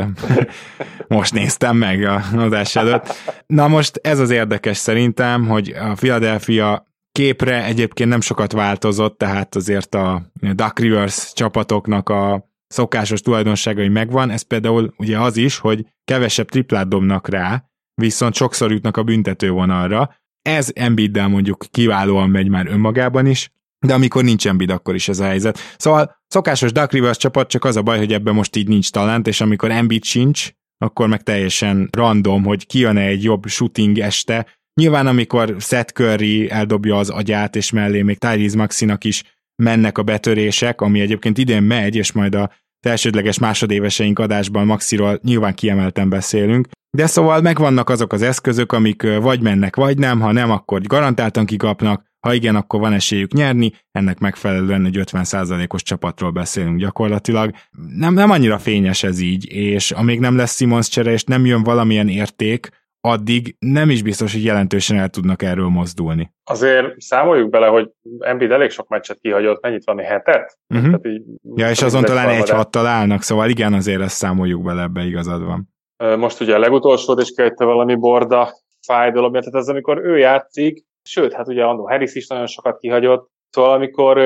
[1.07, 3.13] most néztem meg a adás előtt.
[3.45, 9.55] Na most ez az érdekes szerintem, hogy a Philadelphia képre egyébként nem sokat változott, tehát
[9.55, 15.85] azért a Duck Rivers csapatoknak a szokásos tulajdonságai megvan, ez például ugye az is, hogy
[16.05, 17.63] kevesebb triplát dobnak rá,
[18.01, 20.15] viszont sokszor jutnak a büntetővonalra.
[20.41, 23.51] Ez Embiiddel mondjuk kiválóan megy már önmagában is,
[23.85, 25.59] de amikor nincs Embiid, akkor is ez a helyzet.
[25.77, 29.27] Szóval szokásos Duck Rivers csapat, csak az a baj, hogy ebben most így nincs talent,
[29.27, 34.45] és amikor Embiid sincs, akkor meg teljesen random, hogy kijön egy jobb shooting este.
[34.73, 39.23] Nyilván amikor Seth Curry eldobja az agyát, és mellé még Tyrese Maxinak is
[39.63, 45.53] mennek a betörések, ami egyébként idén megy, és majd a elsődleges másodéveseink adásban Maxiról nyilván
[45.53, 50.51] kiemelten beszélünk, de szóval megvannak azok az eszközök, amik vagy mennek, vagy nem, ha nem,
[50.51, 56.79] akkor garantáltan kikapnak, ha igen, akkor van esélyük nyerni, ennek megfelelően egy 50%-os csapatról beszélünk
[56.79, 57.51] gyakorlatilag.
[57.95, 61.63] Nem, nem annyira fényes ez így, és amíg nem lesz Simons csere, és nem jön
[61.63, 62.69] valamilyen érték,
[63.07, 66.31] addig nem is biztos, hogy jelentősen el tudnak erről mozdulni.
[66.43, 67.89] Azért számoljuk bele, hogy
[68.19, 70.57] Embiid elég sok meccset kihagyott, mennyit van, hetet?
[70.73, 70.87] Uh-huh.
[70.87, 71.23] Tehát így,
[71.55, 75.43] ja, és azon talán egy hattal állnak, szóval igen, azért ezt számoljuk bele, ebbe igazad
[75.45, 75.75] van.
[76.17, 78.49] Most ugye a legutolsó is kellett valami borda
[78.85, 83.29] fájdalom, tehát ez amikor ő játszik, sőt, hát ugye Andó Harris is nagyon sokat kihagyott,
[83.49, 84.17] szóval amikor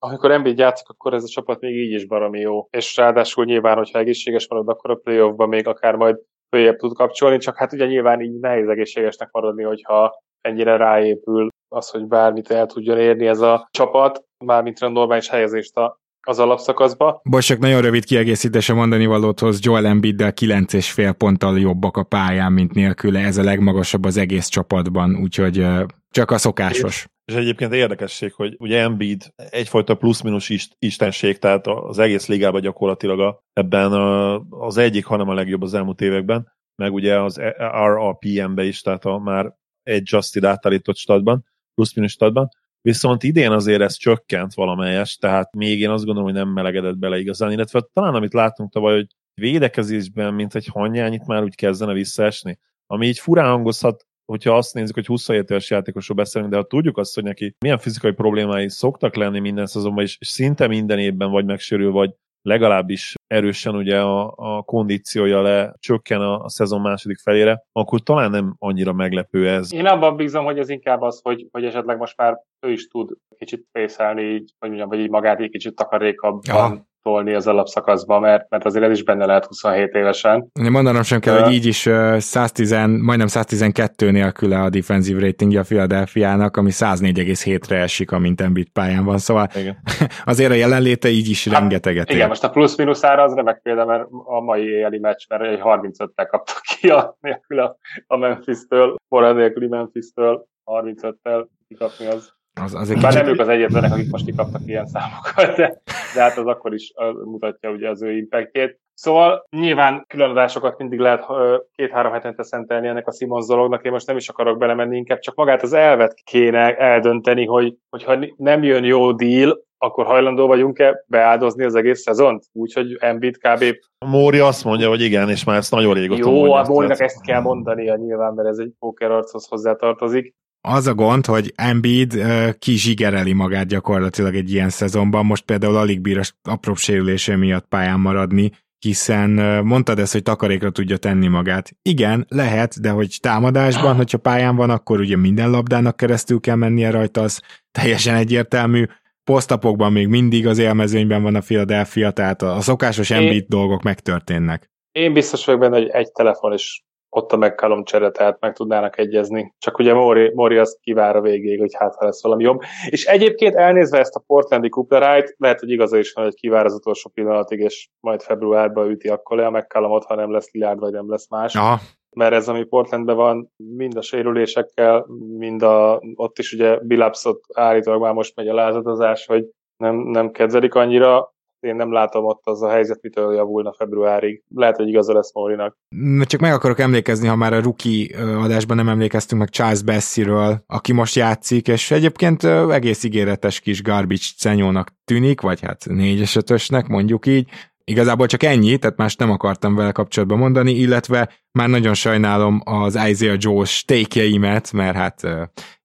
[0.00, 2.66] amikor Embiid játszik, akkor ez a csapat még így is baromi jó.
[2.70, 6.16] És ráadásul nyilván, hogyha egészséges marad, akkor a playoffban még akár majd
[6.48, 11.90] följebb tud kapcsolni, csak hát ugye nyilván így nehéz egészségesnek maradni, hogyha ennyire ráépül az,
[11.90, 17.20] hogy bármit el tudjon érni ez a csapat, mármint a normális helyezést a az alapszakaszba.
[17.24, 22.74] Bocs, csak nagyon rövid kiegészítése mondani valóthoz, Joel Embiiddel 9,5 ponttal jobbak a pályán, mint
[22.74, 25.66] nélküle, ez a legmagasabb az egész csapatban, úgyhogy
[26.10, 27.06] csak a szokásos.
[27.24, 30.48] És egyébként érdekesség, hogy ugye Embiid egyfajta plusz-minusz
[30.78, 35.74] istenség, tehát az egész ligában gyakorlatilag a, ebben a, az egyik, hanem a legjobb az
[35.74, 36.52] elmúlt években,
[36.82, 37.40] meg ugye az
[37.86, 39.52] RRPM-be is, tehát a már
[39.82, 41.44] egy Justed átállított statban,
[41.74, 42.48] plusz-minusz statban,
[42.80, 47.18] Viszont idén azért ez csökkent valamelyes, tehát még én azt gondolom, hogy nem melegedett bele
[47.18, 51.92] igazán, illetve talán amit láttunk tavaly, hogy védekezésben, mint egy hanyány, itt már úgy kezdene
[51.92, 52.58] visszaesni.
[52.86, 56.98] Ami így furán hangozhat, hogyha azt nézzük, hogy 27 éves játékosról beszélünk, de ha tudjuk
[56.98, 61.44] azt, hogy neki milyen fizikai problémái szoktak lenni minden szezonban, és szinte minden évben vagy
[61.44, 62.10] megsérül, vagy
[62.48, 68.30] legalábbis erősen ugye a, a kondíciója le csökken a, a szezon második felére, akkor talán
[68.30, 69.72] nem annyira meglepő ez.
[69.72, 73.10] Én abban bízom, hogy ez inkább az, hogy, hogy esetleg most már ő is tud
[73.38, 78.50] kicsit fészelni, így, vagy mondjam, vagy így magát egy kicsit takarékabban tolni az alapszakaszba, mert,
[78.50, 80.50] mert azért ez is benne lehet 27 évesen.
[80.62, 81.88] Én mondanom sem kell, hogy így is
[82.18, 82.70] 110,
[83.00, 89.18] majdnem 112 nélküle a defensive ratingja a Philadelphia-nak, ami 104,7-re esik, amint Embiid pályán van,
[89.18, 89.76] szóval igen.
[90.24, 92.28] azért a jelenléte így is hát, rengeteget Igen, ér.
[92.28, 96.26] most a plusz-minusz ára az remek példa, mert a mai éjjeli meccs, mert egy 35-tel
[96.30, 97.76] kaptak ki a, nélkül a,
[98.06, 103.24] a Memphis-től, Morán nélküli Memphis-től 35-tel kikapni az az, az egy Bár kicsit...
[103.24, 105.80] nem ők az egyetlenek, akik most kaptak ilyen számokat, de,
[106.14, 106.92] de hát az akkor is
[107.24, 108.78] mutatja ugye az ő impactjét.
[108.94, 111.26] Szóval nyilván különadásokat mindig lehet
[111.74, 115.34] két-három hetente szentelni ennek a Simons dolognak, én most nem is akarok belemenni, inkább csak
[115.34, 121.64] magát az elvet kéne eldönteni, hogy hogyha nem jön jó deal, akkor hajlandó vagyunk-e beáldozni
[121.64, 122.44] az egész szezont?
[122.52, 123.64] Úgyhogy Embiid kb.
[124.06, 126.54] Móri azt mondja, hogy igen, és már ezt nagyon régóta Jó, mondja.
[126.54, 131.52] A Mórinak ezt kell mondania nyilván, mert ez egy archoz hozzátartozik az a gond, hogy
[131.54, 137.36] Embiid uh, kizsigereli magát gyakorlatilag egy ilyen szezonban, most például alig bír a apróbb sérülése
[137.36, 141.70] miatt pályán maradni, hiszen uh, mondtad ezt, hogy takarékra tudja tenni magát.
[141.82, 146.90] Igen, lehet, de hogy támadásban, hogyha pályán van, akkor ugye minden labdának keresztül kell mennie
[146.90, 148.84] rajta, az teljesen egyértelmű.
[149.24, 154.70] Posztapokban még mindig az élmezőnyben van a Philadelphia, tehát a szokásos Embiid dolgok megtörténnek.
[154.92, 158.98] Én biztos vagyok benne, hogy egy telefon is ott a McCallum csere, tehát meg tudnának
[158.98, 159.54] egyezni.
[159.58, 162.60] Csak ugye Mori, Mori azt kivár a végéig, hogy hát ha lesz valami jobb.
[162.88, 166.74] És egyébként elnézve ezt a Portlandi kuplerájt, lehet, hogy igaza is van, hogy kivár az
[166.74, 170.92] utolsó pillanatig, és majd februárban üti akkor le a McCallumot, ha nem lesz Lillard, vagy
[170.92, 171.54] nem lesz más.
[171.54, 171.78] Aha.
[172.16, 175.06] Mert ez, ami Portlandben van, mind a sérülésekkel,
[175.38, 179.44] mind a, ott is ugye Bilapsot állítólag már most megy a lázadozás, hogy
[179.76, 184.42] nem, nem kedvelik annyira, én nem látom ott az a helyzet, mitől javulna februárig.
[184.54, 185.76] Lehet, hogy igaza lesz Mórinak.
[186.20, 190.92] Csak meg akarok emlékezni, ha már a rookie adásban nem emlékeztünk meg Charles Bessiről, aki
[190.92, 197.26] most játszik, és egyébként egész ígéretes kis garbage cenyónak tűnik, vagy hát négyes ötösnek, mondjuk
[197.26, 197.48] így.
[197.84, 202.98] Igazából csak ennyi, tehát más nem akartam vele kapcsolatban mondani, illetve már nagyon sajnálom az
[203.08, 205.20] Isaiah Joe stékjeimet, mert hát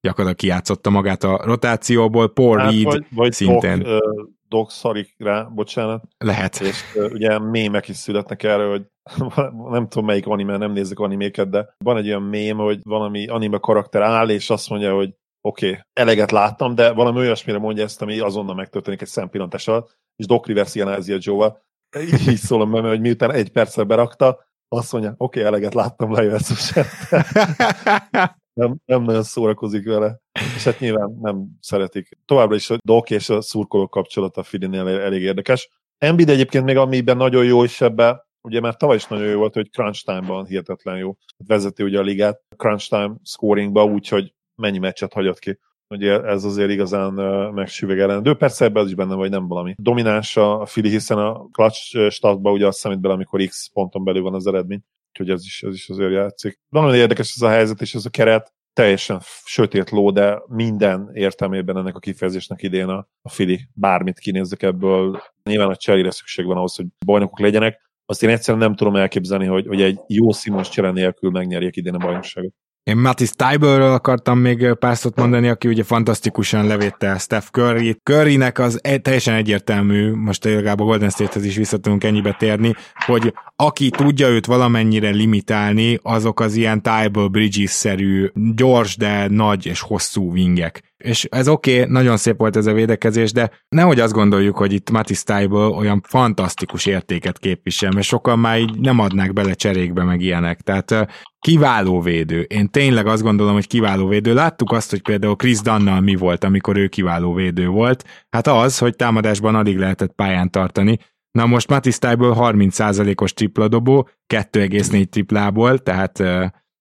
[0.01, 3.79] gyakorlatilag kijátszotta magát a rotációból, Paul hát, Reed vagy, vagy szintén.
[3.79, 6.03] Dok, dog szarik rá, bocsánat.
[6.17, 6.59] Lehet.
[6.59, 8.85] És uh, ugye mémek is születnek erről, hogy
[9.75, 13.57] nem tudom melyik anime, nem nézek animéket, de van egy olyan mém, hogy valami anime
[13.57, 18.01] karakter áll, és azt mondja, hogy oké, okay, eleget láttam, de valami olyasmire mondja ezt,
[18.01, 21.61] ami azonnal megtörténik egy szempillantás alatt, és Doc Rivers ilyen Ázia Joe-val.
[21.99, 26.11] így, így szólom be, hogy miután egy perccel berakta, azt mondja, oké, okay, eleget láttam,
[26.11, 26.73] lejöhetsz
[28.53, 30.19] nem, nem nagyon szórakozik vele,
[30.55, 32.17] és hát nyilván nem szeretik.
[32.25, 35.69] Továbbra is a Doc és a szurkolók kapcsolata a Filinél elég érdekes.
[35.97, 39.53] Embiid egyébként még amiben nagyon jó, és ebbe ugye már tavaly is nagyon jó volt,
[39.53, 41.15] hogy crunch time-ban hihetetlen jó.
[41.47, 45.59] Vezeti ugye a ligát crunch time scoringba, úgyhogy mennyi meccset hagyott ki.
[45.87, 47.13] Ugye ez azért igazán
[47.53, 48.33] megsüvegelendő.
[48.35, 52.53] Persze ebben az is benne vagy nem valami domináns a Fili, hiszen a clutch statban
[52.53, 54.81] ugye azt számít bele, amikor X ponton belül van az eredmény.
[55.19, 56.59] Úgyhogy ez is, ez is azért játszik.
[56.69, 61.77] Nagyon érdekes ez a helyzet, és ez a keret teljesen sötét ló, de minden értelmében
[61.77, 63.67] ennek a kifejezésnek idén a, a Fili.
[63.73, 67.81] Bármit kinézzek ebből, nyilván a cserére szükség van ahhoz, hogy bajnokok legyenek.
[68.05, 71.95] Azt én egyszerűen nem tudom elképzelni, hogy, hogy egy jó Simons csere nélkül megnyerjék idén
[71.95, 72.53] a bajnokságot.
[72.83, 77.99] Én Mattis Tyberről akartam még pár szót mondani, aki ugye fantasztikusan levétte Steph Curry.
[78.03, 82.75] Currynek az egy, teljesen egyértelmű, most a Golden State-hez is vissza ennyibe térni,
[83.05, 89.79] hogy aki tudja őt valamennyire limitálni, azok az ilyen Tybal Bridges-szerű, gyors, de nagy és
[89.79, 94.13] hosszú wingek és ez oké, okay, nagyon szép volt ez a védekezés, de nehogy azt
[94.13, 94.89] gondoljuk, hogy itt
[95.23, 100.61] Tybal olyan fantasztikus értéket képvisel, mert sokan már így nem adnák bele cserékbe meg ilyenek.
[100.61, 101.07] Tehát
[101.39, 102.41] kiváló védő.
[102.41, 104.33] Én tényleg azt gondolom, hogy kiváló védő.
[104.33, 108.03] Láttuk azt, hogy például Chris Dunnal mi volt, amikor ő kiváló védő volt.
[108.29, 110.97] Hát az, hogy támadásban alig lehetett pályán tartani.
[111.31, 116.23] Na most Tybal 30%-os tripladobó, 2,4 triplából, tehát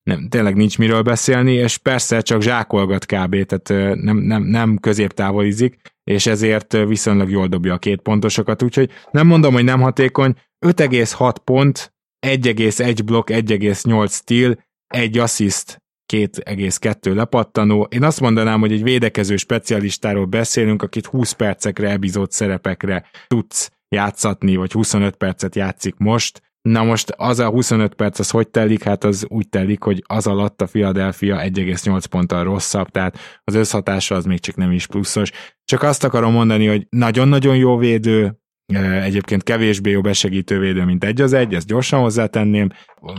[0.03, 5.81] nem, tényleg nincs miről beszélni, és persze csak zsákolgat kb, tehát nem, nem, nem középtávolizik,
[6.05, 10.35] és ezért viszonylag jól dobja a két pontosokat, úgyhogy nem mondom, hogy nem hatékony,
[10.67, 11.95] 5,6 pont,
[12.27, 15.83] 1,1 blokk, 1,8 stíl, egy assziszt,
[16.13, 17.89] 2,2 lepattanó.
[17.91, 24.57] Én azt mondanám, hogy egy védekező specialistáról beszélünk, akit 20 percekre epizód szerepekre tudsz játszatni,
[24.57, 28.83] vagy 25 percet játszik most, Na most az a 25 perc, az hogy telik?
[28.83, 34.15] Hát az úgy telik, hogy az alatt a Philadelphia 1,8 ponttal rosszabb, tehát az összhatása
[34.15, 35.31] az még csak nem is pluszos.
[35.65, 38.37] Csak azt akarom mondani, hogy nagyon-nagyon jó védő,
[38.75, 42.69] e, egyébként kevésbé jó besegítő védő, mint egy az egy, ezt gyorsan hozzátenném,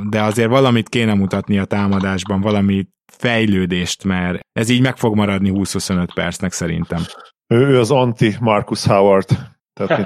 [0.09, 5.51] de azért valamit kéne mutatni a támadásban, valami fejlődést, mert ez így meg fog maradni
[5.53, 7.01] 20-25 percnek szerintem.
[7.47, 9.25] Ő, ő az anti Marcus Howard.
[9.73, 10.01] Tehát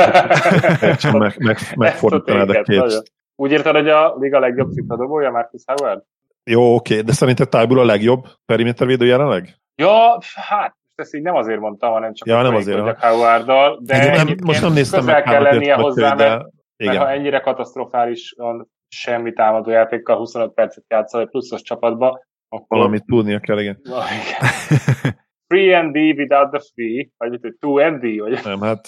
[1.01, 6.03] mint, meg, meg, megfordítanád a két, úgy érted, hogy a liga legjobb cipradobója Marcus Howard?
[6.43, 9.57] Jó, oké, de szerinted Tájból a legjobb perimétervédő jelenleg?
[9.75, 13.95] Ja, hát ezt így nem azért mondtam, hanem csak ja, nem azért, hogy Howarddal, de
[13.95, 16.45] hát nem, most nem néztem meg kell lennie hozzá, de, mert,
[16.77, 22.77] mert ha ennyire katasztrofálisan semmi támadó játékkal 25 percet játszol egy pluszos csapatba, akkor...
[22.77, 23.81] Valamit tudnia kell, igen.
[25.47, 28.39] Free and D without the free, vagy mit, two and D, vagy...
[28.43, 28.87] Nem, hát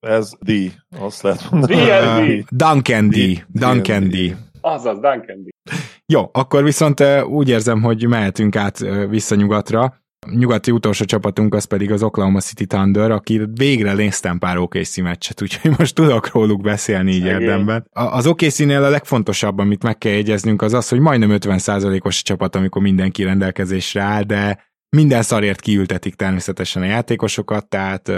[0.00, 0.50] ez D,
[0.98, 1.74] azt lehet mondani.
[1.74, 2.44] D and D.
[2.50, 3.44] Duncan D.
[3.48, 4.36] Duncan D.
[4.60, 5.48] Azaz, Duncan D.
[6.06, 8.78] Jó, akkor viszont úgy érzem, hogy mehetünk át
[9.08, 9.94] visszanyugatra.
[10.30, 15.42] Nyugati utolsó csapatunk az pedig az Oklahoma City Thunder, aki végre néztem pár OKC meccset,
[15.42, 17.86] úgyhogy most tudok róluk beszélni így érdemben.
[17.92, 22.54] Az OKC-nél a legfontosabb, amit meg kell jegyeznünk, az az, hogy majdnem 50%-os a csapat,
[22.56, 28.12] amikor mindenki rendelkezésre áll, de minden szarért kiültetik természetesen a játékosokat, tehát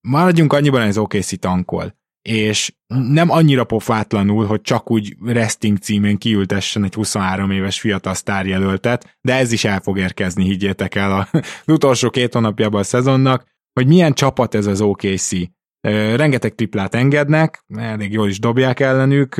[0.00, 1.94] maradjunk annyiban, hogy az OKC tankol
[2.26, 9.18] és nem annyira pofátlanul, hogy csak úgy resting címén kiültessen egy 23 éves fiatal sztárjelöltet,
[9.20, 13.86] de ez is el fog érkezni, higgyétek el az utolsó két hónapjában a szezonnak, hogy
[13.86, 15.30] milyen csapat ez az OKC.
[16.16, 19.34] Rengeteg triplát engednek, elég jól is dobják ellenük,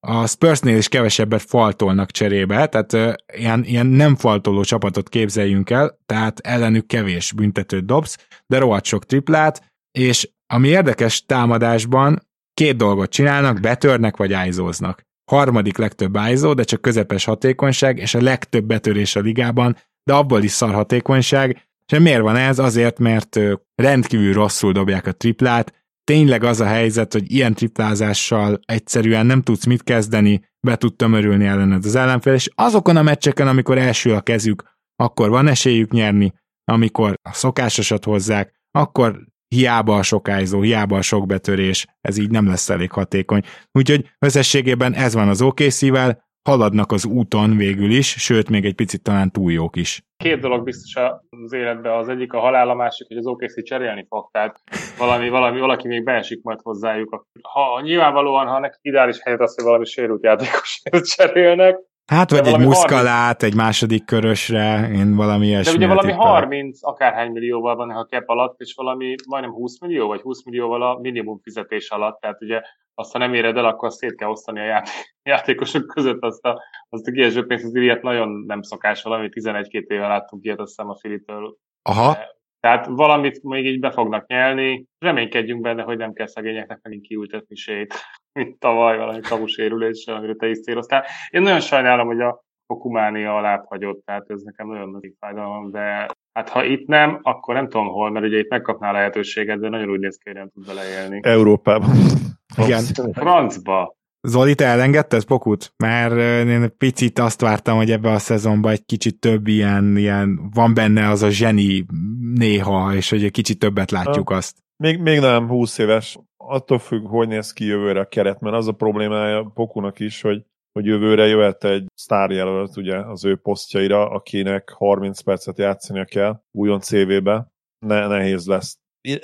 [0.00, 6.38] a Spursnél is kevesebbet faltolnak cserébe, tehát ilyen, ilyen nem faltoló csapatot képzeljünk el, tehát
[6.38, 13.60] ellenük kevés büntetőt dobsz, de rohadt sok triplát, és ami érdekes támadásban, két dolgot csinálnak,
[13.60, 15.02] betörnek vagy ájzóznak.
[15.30, 20.42] Harmadik legtöbb ájzó, de csak közepes hatékonyság, és a legtöbb betörés a ligában, de abból
[20.42, 21.68] is szar hatékonyság.
[21.92, 22.58] És miért van ez?
[22.58, 23.38] Azért, mert
[23.74, 29.64] rendkívül rosszul dobják a triplát, tényleg az a helyzet, hogy ilyen triplázással egyszerűen nem tudsz
[29.64, 34.20] mit kezdeni, be tud tömörülni ellened az ellenfél, és azokon a meccseken, amikor első a
[34.20, 34.62] kezük,
[34.96, 36.32] akkor van esélyük nyerni,
[36.64, 42.46] amikor a szokásosat hozzák, akkor hiába a sokájzó, hiába a sok betörés, ez így nem
[42.46, 43.42] lesz elég hatékony.
[43.72, 49.02] Úgyhogy összességében ez van az OKC-vel, haladnak az úton végül is, sőt, még egy picit
[49.02, 50.02] talán túl jók is.
[50.16, 51.02] Két dolog biztos
[51.44, 54.60] az életben, az egyik a halál, a másik, hogy az OKC cserélni fog, tehát
[54.98, 57.26] valami, valami, valaki még beesik majd hozzájuk.
[57.42, 60.82] Ha nyilvánvalóan, ha nekik ideális helyet az, hogy valami sérült játékos
[61.16, 61.78] cserélnek,
[62.10, 63.42] Hát, vagy egy muszkalát 30...
[63.42, 65.78] egy második körösre, én valami ilyesmi.
[65.78, 70.06] De ugye valami 30 akárhány millióval van a cap alatt, és valami majdnem 20 millió,
[70.06, 72.60] vagy 20 millióval a minimum fizetés alatt, tehát ugye
[73.00, 74.92] azt ha nem éred el, akkor szét kell osztani a játék,
[75.30, 79.70] játékosok között azt a, azt a kieső pénzt, az ilyet nagyon nem szokás valami, 11-2
[79.70, 81.56] éve láttunk ilyet, azt hiszem a Filitől.
[81.82, 82.18] Aha.
[82.60, 87.56] Tehát valamit még így be fognak nyelni, reménykedjünk benne, hogy nem kell szegényeknek megint kiültetni
[87.56, 87.94] sét,
[88.38, 91.04] mint tavaly valami kabusérüléssel, amire te is céloztál.
[91.30, 96.06] Én nagyon sajnálom, hogy a Okumánia alá hagyott, tehát ez nekem nagyon nagy fájdalom, de
[96.32, 99.90] hát ha itt nem, akkor nem tudom hol, mert ugye itt megkapná lehetőséget, de nagyon
[99.90, 101.20] úgy néz ki, hogy nem tud beleélni.
[101.22, 101.90] Európában.
[102.56, 102.84] Igen.
[103.12, 103.98] Francba.
[104.28, 105.72] Zoli, te elengedted Pokut?
[105.76, 110.74] Mert én picit azt vártam, hogy ebbe a szezonban egy kicsit több ilyen, ilyen van
[110.74, 111.86] benne az a zseni
[112.34, 114.56] néha, és hogy egy kicsit többet látjuk azt.
[114.76, 116.18] Még, még nem 20 éves.
[116.36, 120.42] Attól függ, hogy néz ki jövőre a keret, mert az a problémája Pokunak is, hogy
[120.72, 126.80] hogy jövőre jöhet egy sztárjelölt ugye az ő posztjaira, akinek 30 percet játszania kell újon
[126.80, 127.52] CV-be,
[127.86, 128.78] ne, nehéz lesz.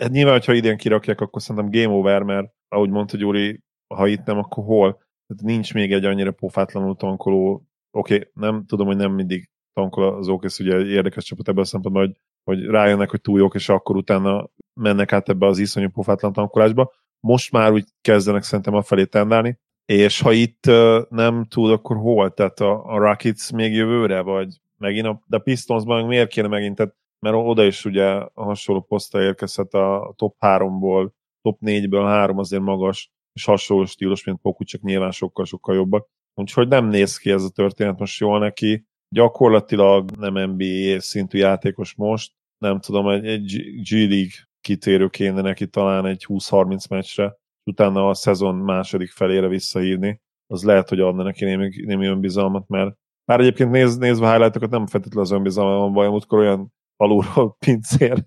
[0.08, 3.60] Nyilván, hogyha idén kirakják, akkor szerintem game over, mert ahogy mondta Gyuri,
[3.94, 4.92] ha itt nem, akkor hol?
[5.26, 10.14] Tehát nincs még egy annyira pofátlanul tankoló, oké, okay, nem tudom, hogy nem mindig tankol
[10.14, 13.68] az OKC, ugye érdekes csapat ebben a szempontból, hogy, hogy rájönnek, hogy túl jók, és
[13.68, 14.48] akkor utána
[14.80, 16.92] mennek át ebbe az iszonyú pofátlan tankolásba.
[17.20, 20.64] Most már úgy kezdenek szerintem a felé tendálni, és ha itt
[21.08, 22.34] nem tud, akkor hol?
[22.34, 26.76] Tehát a, a Rockets még jövőre, vagy megint a, de Pistonsban miért kéne megint?
[26.76, 31.10] Tehát, mert oda is ugye a hasonló poszta érkezhet a top 3-ból,
[31.46, 36.08] top 4-ből 3 azért magas, és hasonló stílus, mint Poku, csak nyilván sokkal-sokkal jobbak.
[36.34, 38.86] Úgyhogy nem néz ki ez a történet most jól neki.
[39.14, 46.06] Gyakorlatilag nem NBA szintű játékos most, nem tudom, egy, egy G-League kitérő kéne neki talán
[46.06, 47.36] egy 20-30 meccsre,
[47.70, 52.96] utána a szezon második felére visszahívni, az lehet, hogy adna neki némi, némi önbizalmat, mert
[53.24, 58.24] már egyébként néz, nézve highlightokat nem feltétlenül az önbizalma van baj, amikor olyan alulról pincér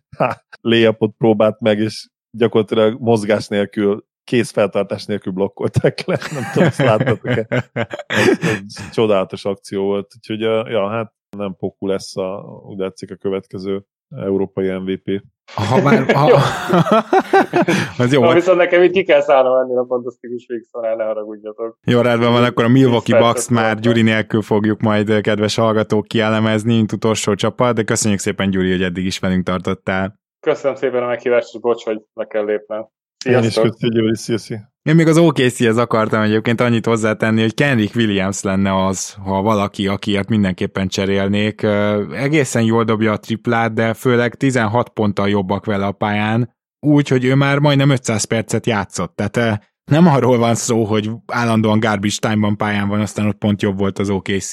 [0.62, 2.08] léjapot próbált meg, és
[2.38, 7.48] gyakorlatilag mozgás nélkül kézfeltartás nélkül blokkolták le, nem tudom, ezt láttatok-e.
[8.08, 10.40] Ez, ez csodálatos akció volt, úgyhogy
[10.72, 15.24] ja, hát nem Poku lesz a, úgy látszik a következő európai MVP.
[15.54, 16.12] Ha már...
[16.12, 16.32] Ha,
[18.04, 18.22] az jó.
[18.22, 21.78] Na, viszont nekem itt ki kell szállnom ennél a fantasztikus végszorán, ne haragudjatok.
[21.86, 26.76] Jó, rendben van, akkor a Milwaukee Bucks már Gyuri nélkül fogjuk majd, kedves hallgatók, kielemezni,
[26.76, 30.20] mint utolsó csapat, de köszönjük szépen, Gyuri, hogy eddig is velünk tartottál.
[30.40, 32.88] Köszönöm szépen a meghívást, és bocs, hogy le kell lépnem.
[33.18, 33.44] Sziasztok.
[33.44, 34.58] Én is köszönjük, Gyuri, sziasztok.
[34.82, 39.88] Én még az OKC-hez akartam egyébként annyit hozzátenni, hogy Kenrick Williams lenne az, ha valaki,
[39.88, 41.62] akiért mindenképpen cserélnék.
[42.12, 47.26] Egészen jól dobja a triplát, de főleg 16 ponttal jobbak vele a pályán, úgy, hogy
[47.26, 49.16] ő már majdnem 500 percet játszott.
[49.16, 53.78] Tehát nem arról van szó, hogy állandóan garbage time-ban pályán van, aztán ott pont jobb
[53.78, 54.52] volt az OKC,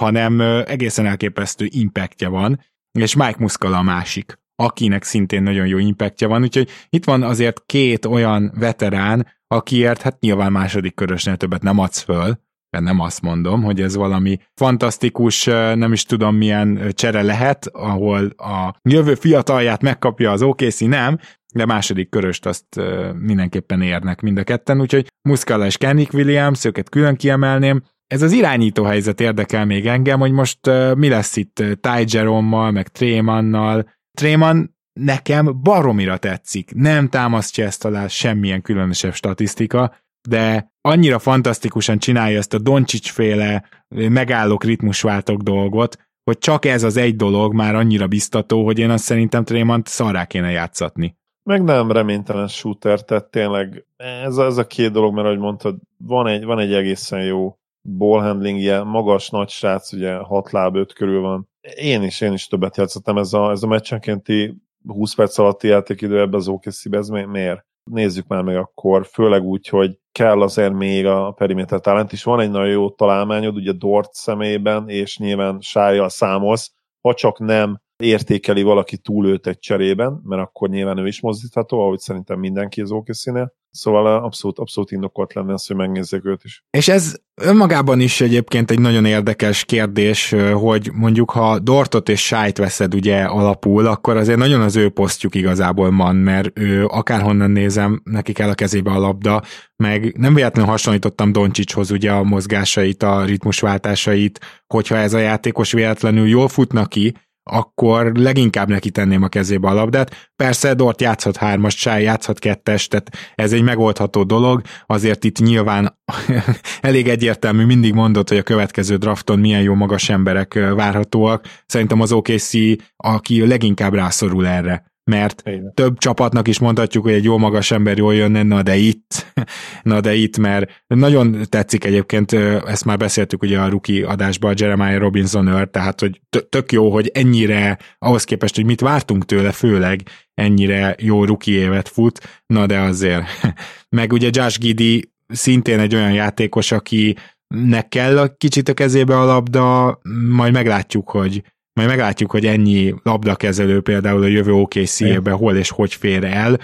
[0.00, 2.60] hanem egészen elképesztő impactja van,
[2.98, 7.62] és Mike Muscala a másik akinek szintén nagyon jó impactja van, úgyhogy itt van azért
[7.66, 13.22] két olyan veterán, akiért hát nyilván második körösnél többet nem adsz föl, de nem azt
[13.22, 15.44] mondom, hogy ez valami fantasztikus,
[15.74, 21.18] nem is tudom milyen csere lehet, ahol a jövő fiatalját megkapja az OKC, nem,
[21.54, 22.80] de második köröst azt
[23.18, 28.32] mindenképpen érnek mind a ketten, úgyhogy Muscala és Kennick Williams, őket külön kiemelném, ez az
[28.32, 30.58] irányító helyzet érdekel még engem, hogy most
[30.94, 36.74] mi lesz itt Ty Jerome-mal, meg Trémannal, Tréman nekem baromira tetszik.
[36.74, 39.94] Nem támasztja ezt alá semmilyen különösebb statisztika,
[40.28, 46.96] de annyira fantasztikusan csinálja ezt a Doncsics féle megállók, ritmusváltok dolgot, hogy csak ez az
[46.96, 51.16] egy dolog már annyira biztató, hogy én azt szerintem Trémant szarrá kéne játszatni.
[51.42, 56.26] Meg nem reménytelen shooter, tehát tényleg ez, ez a két dolog, mert ahogy mondtad, van
[56.26, 61.48] egy, van egy egészen jó ballhandlingje, magas, nagy srác, ugye 6 láb 5 körül van.
[61.74, 64.54] Én is, én is többet játszottam, ez a, ez a meccsenkénti
[64.86, 67.66] 20 perc alatti játékidő ebbe az okc ez miért?
[67.90, 72.22] Nézzük már meg akkor, főleg úgy, hogy kell azért még a perimeter talent is.
[72.22, 77.80] Van egy nagyon jó találmányod, ugye Dort személyében, és nyilván sájjal számolsz, ha csak nem
[77.96, 82.80] értékeli valaki túl őt egy cserében, mert akkor nyilván ő is mozdítható, ahogy szerintem mindenki
[82.80, 83.28] az okc
[83.76, 86.64] Szóval abszolút, abszolút indokolt lenne az, hogy megnézzék őt is.
[86.70, 92.58] És ez önmagában is egyébként egy nagyon érdekes kérdés, hogy mondjuk ha Dortot és Sájt
[92.58, 98.00] veszed ugye alapul, akkor azért nagyon az ő posztjuk igazából van, mert ő akárhonnan nézem,
[98.04, 99.42] neki kell a kezébe a labda,
[99.76, 106.28] meg nem véletlenül hasonlítottam Doncsicshoz ugye a mozgásait, a ritmusváltásait, hogyha ez a játékos véletlenül
[106.28, 107.14] jól futna ki,
[107.50, 110.30] akkor leginkább neki tenném a kezébe a labdát.
[110.36, 115.98] Persze Dort játszhat hármas, Sáj játszhat kettes, tehát ez egy megoldható dolog, azért itt nyilván
[116.80, 121.46] elég egyértelmű, mindig mondott, hogy a következő drafton milyen jó magas emberek várhatóak.
[121.66, 122.52] Szerintem az OKC,
[122.96, 125.72] aki leginkább rászorul erre mert Igen.
[125.74, 129.32] több csapatnak is mondhatjuk, hogy egy jó magas ember jól jönne, na de itt,
[129.82, 132.32] na de itt, mert nagyon tetszik egyébként,
[132.66, 136.90] ezt már beszéltük ugye a rookie adásban, a Jeremiah Robinson őr, tehát hogy tök jó,
[136.90, 140.02] hogy ennyire, ahhoz képest, hogy mit vártunk tőle, főleg
[140.34, 143.26] ennyire jó rookie évet fut, na de azért.
[143.96, 147.16] Meg ugye Josh Giddy szintén egy olyan játékos, aki
[147.54, 149.98] nek kell a kicsit a kezébe a labda,
[150.28, 151.42] majd meglátjuk, hogy
[151.76, 156.58] majd meglátjuk, hogy ennyi labdakezelő például a jövő OKC-ébe hol és hogy fér el.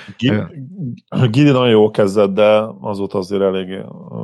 [1.31, 3.67] Gidi nagyon jó kezdett, de azóta azért elég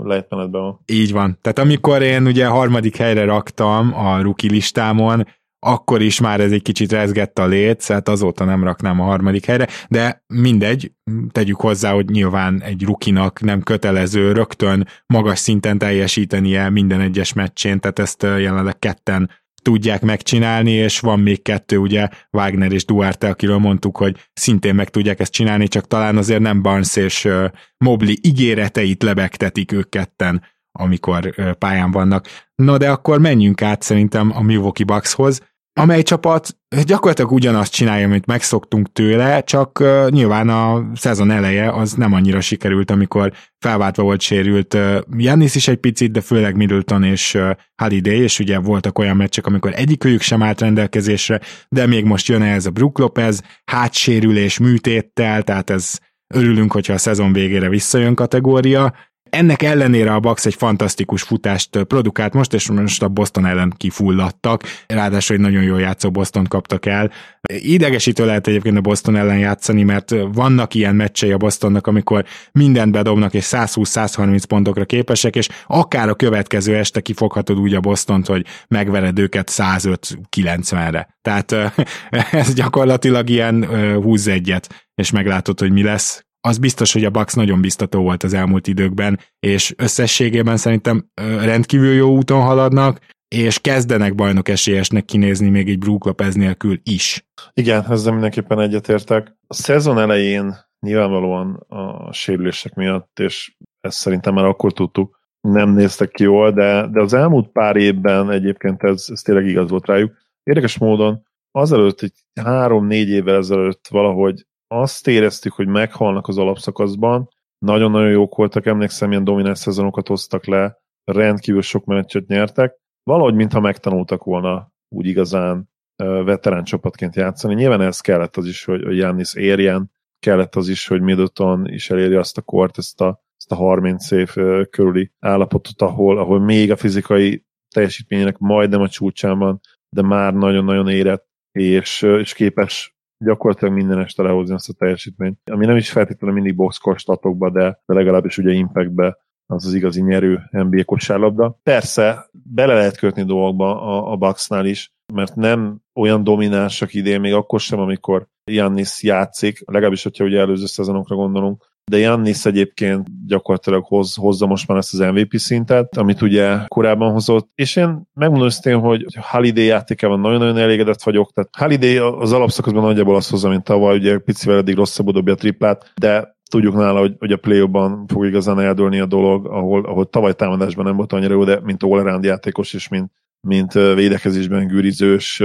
[0.03, 0.81] lejtmenetben van.
[0.87, 1.39] Így van.
[1.41, 5.27] Tehát amikor én ugye harmadik helyre raktam a ruki listámon,
[5.61, 9.45] akkor is már ez egy kicsit rezgett a léc, hát azóta nem raknám a harmadik
[9.45, 10.93] helyre, de mindegy,
[11.33, 17.81] tegyük hozzá, hogy nyilván egy rukinak nem kötelező rögtön magas szinten teljesítenie minden egyes meccsén,
[17.81, 19.31] tehát ezt jelenleg ketten
[19.63, 24.89] tudják megcsinálni, és van még kettő, ugye Wagner és Duarte, akiről mondtuk, hogy szintén meg
[24.89, 27.29] tudják ezt csinálni, csak talán azért nem Barnes és
[27.77, 30.43] Mobley ígéreteit lebegtetik ők ketten,
[30.73, 32.27] amikor pályán vannak.
[32.55, 35.41] Na de akkor menjünk át szerintem a Milwaukee Buckshoz,
[35.79, 41.93] amely csapat gyakorlatilag ugyanazt csinálja, amit megszoktunk tőle, csak uh, nyilván a szezon eleje az
[41.93, 47.05] nem annyira sikerült, amikor felváltva volt sérült uh, Jannis is egy picit, de főleg Middleton
[47.05, 47.51] és uh,
[47.83, 52.43] Holiday, és ugye voltak olyan meccsek, amikor egyikőjük sem állt rendelkezésre, de még most jön
[52.43, 55.99] ez a Brook Lopez, hátsérülés műtéttel, tehát ez
[56.35, 58.95] örülünk, hogyha a szezon végére visszajön kategória,
[59.31, 64.63] ennek ellenére a Bucks egy fantasztikus futást produkált most, és most a Boston ellen kifulladtak,
[64.87, 67.11] ráadásul egy nagyon jól játszó Boston kaptak el.
[67.53, 72.93] Idegesítő lehet egyébként a Boston ellen játszani, mert vannak ilyen meccsei a Bostonnak, amikor mindent
[72.93, 78.47] bedobnak, és 120-130 pontokra képesek, és akár a következő este kifoghatod úgy a Bostont, hogy
[78.69, 81.09] megvered őket 105-90-re.
[81.23, 81.53] Tehát
[82.31, 87.35] ez gyakorlatilag ilyen húz egyet, és meglátod, hogy mi lesz az biztos, hogy a Bucks
[87.35, 94.15] nagyon biztató volt az elmúlt időkben, és összességében szerintem rendkívül jó úton haladnak, és kezdenek
[94.15, 97.27] bajnok esélyesnek kinézni még egy Brook Lopez nélkül is.
[97.53, 99.37] Igen, ezzel mindenképpen egyetértek.
[99.47, 106.11] A szezon elején nyilvánvalóan a sérülések miatt, és ezt szerintem már akkor tudtuk, nem néztek
[106.11, 110.13] ki jól, de, de az elmúlt pár évben egyébként ez, ez tényleg igaz volt rájuk.
[110.43, 118.11] Érdekes módon azelőtt, egy három-négy évvel ezelőtt valahogy azt éreztük, hogy meghalnak az alapszakaszban, nagyon-nagyon
[118.11, 124.25] jók voltak, emlékszem, ilyen domináns szezonokat hoztak le, rendkívül sok meccset nyertek, valahogy mintha megtanultak
[124.25, 127.55] volna úgy igazán veterán csapatként játszani.
[127.55, 132.15] Nyilván ez kellett az is, hogy Jannis érjen, kellett az is, hogy Middleton is eléri
[132.15, 134.33] azt a kort, ezt a, ezt a 30 év
[134.71, 137.45] körüli állapotot, ahol, ahol még a fizikai
[137.75, 144.23] teljesítményének majdnem a csúcsán van, de már nagyon-nagyon érett, és, és képes gyakorlatilag minden este
[144.23, 146.97] lehozni azt a teljesítményt, ami nem is feltétlenül mindig boxkor
[147.39, 147.51] de,
[147.87, 151.59] de legalábbis ugye impactbe az az igazi nyerő NBA kosárlabda.
[151.63, 157.33] Persze, bele lehet kötni dolgokba a, a Bucksnál is, mert nem olyan dominánsak idén, még
[157.33, 163.85] akkor sem, amikor Jannis játszik, legalábbis, hogyha ugye előző szezonokra gondolunk, de Jannis egyébként gyakorlatilag
[163.85, 168.47] hoz, hozza most már ezt az MVP szintet, amit ugye korábban hozott, és én megmondom
[168.47, 173.65] őszintén, hogy Holiday játékában nagyon-nagyon elégedett vagyok, tehát Holiday az alapszakaszban nagyjából azt hozza, mint
[173.65, 177.69] tavaly, ugye picivel eddig rosszabbul dobja a triplát, de tudjuk nála, hogy, hogy a play
[178.07, 181.83] fog igazán eldőlni a dolog, ahol, ahol tavaly támadásban nem volt annyira jó, de mint
[181.83, 185.43] all játékos és mint, mint védekezésben gürizős,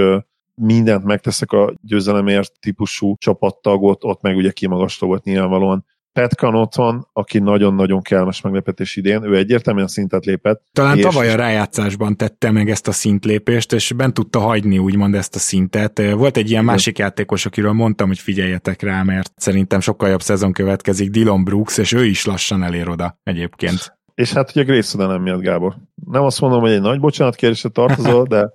[0.54, 5.84] mindent megteszek a győzelemért típusú csapattagot, ott meg ugye kimagasló volt nyilvánvalóan.
[6.14, 10.62] Pat Connaughton, aki nagyon-nagyon kellemes meglepetés idén, ő egyértelműen szintet lépett.
[10.72, 11.02] Talán és...
[11.02, 15.38] tavaly a rájátszásban tette meg ezt a szintlépést, és bent tudta hagyni úgymond ezt a
[15.38, 16.02] szintet.
[16.12, 20.52] Volt egy ilyen másik játékos, akiről mondtam, hogy figyeljetek rá, mert szerintem sokkal jobb szezon
[20.52, 23.98] következik, Dylan Brooks, és ő is lassan elér oda egyébként.
[24.14, 25.74] És hát ugye Grayson nem miatt, Gábor.
[26.10, 28.52] Nem azt mondom, hogy egy nagy bocsánatkérésre tartozol, de,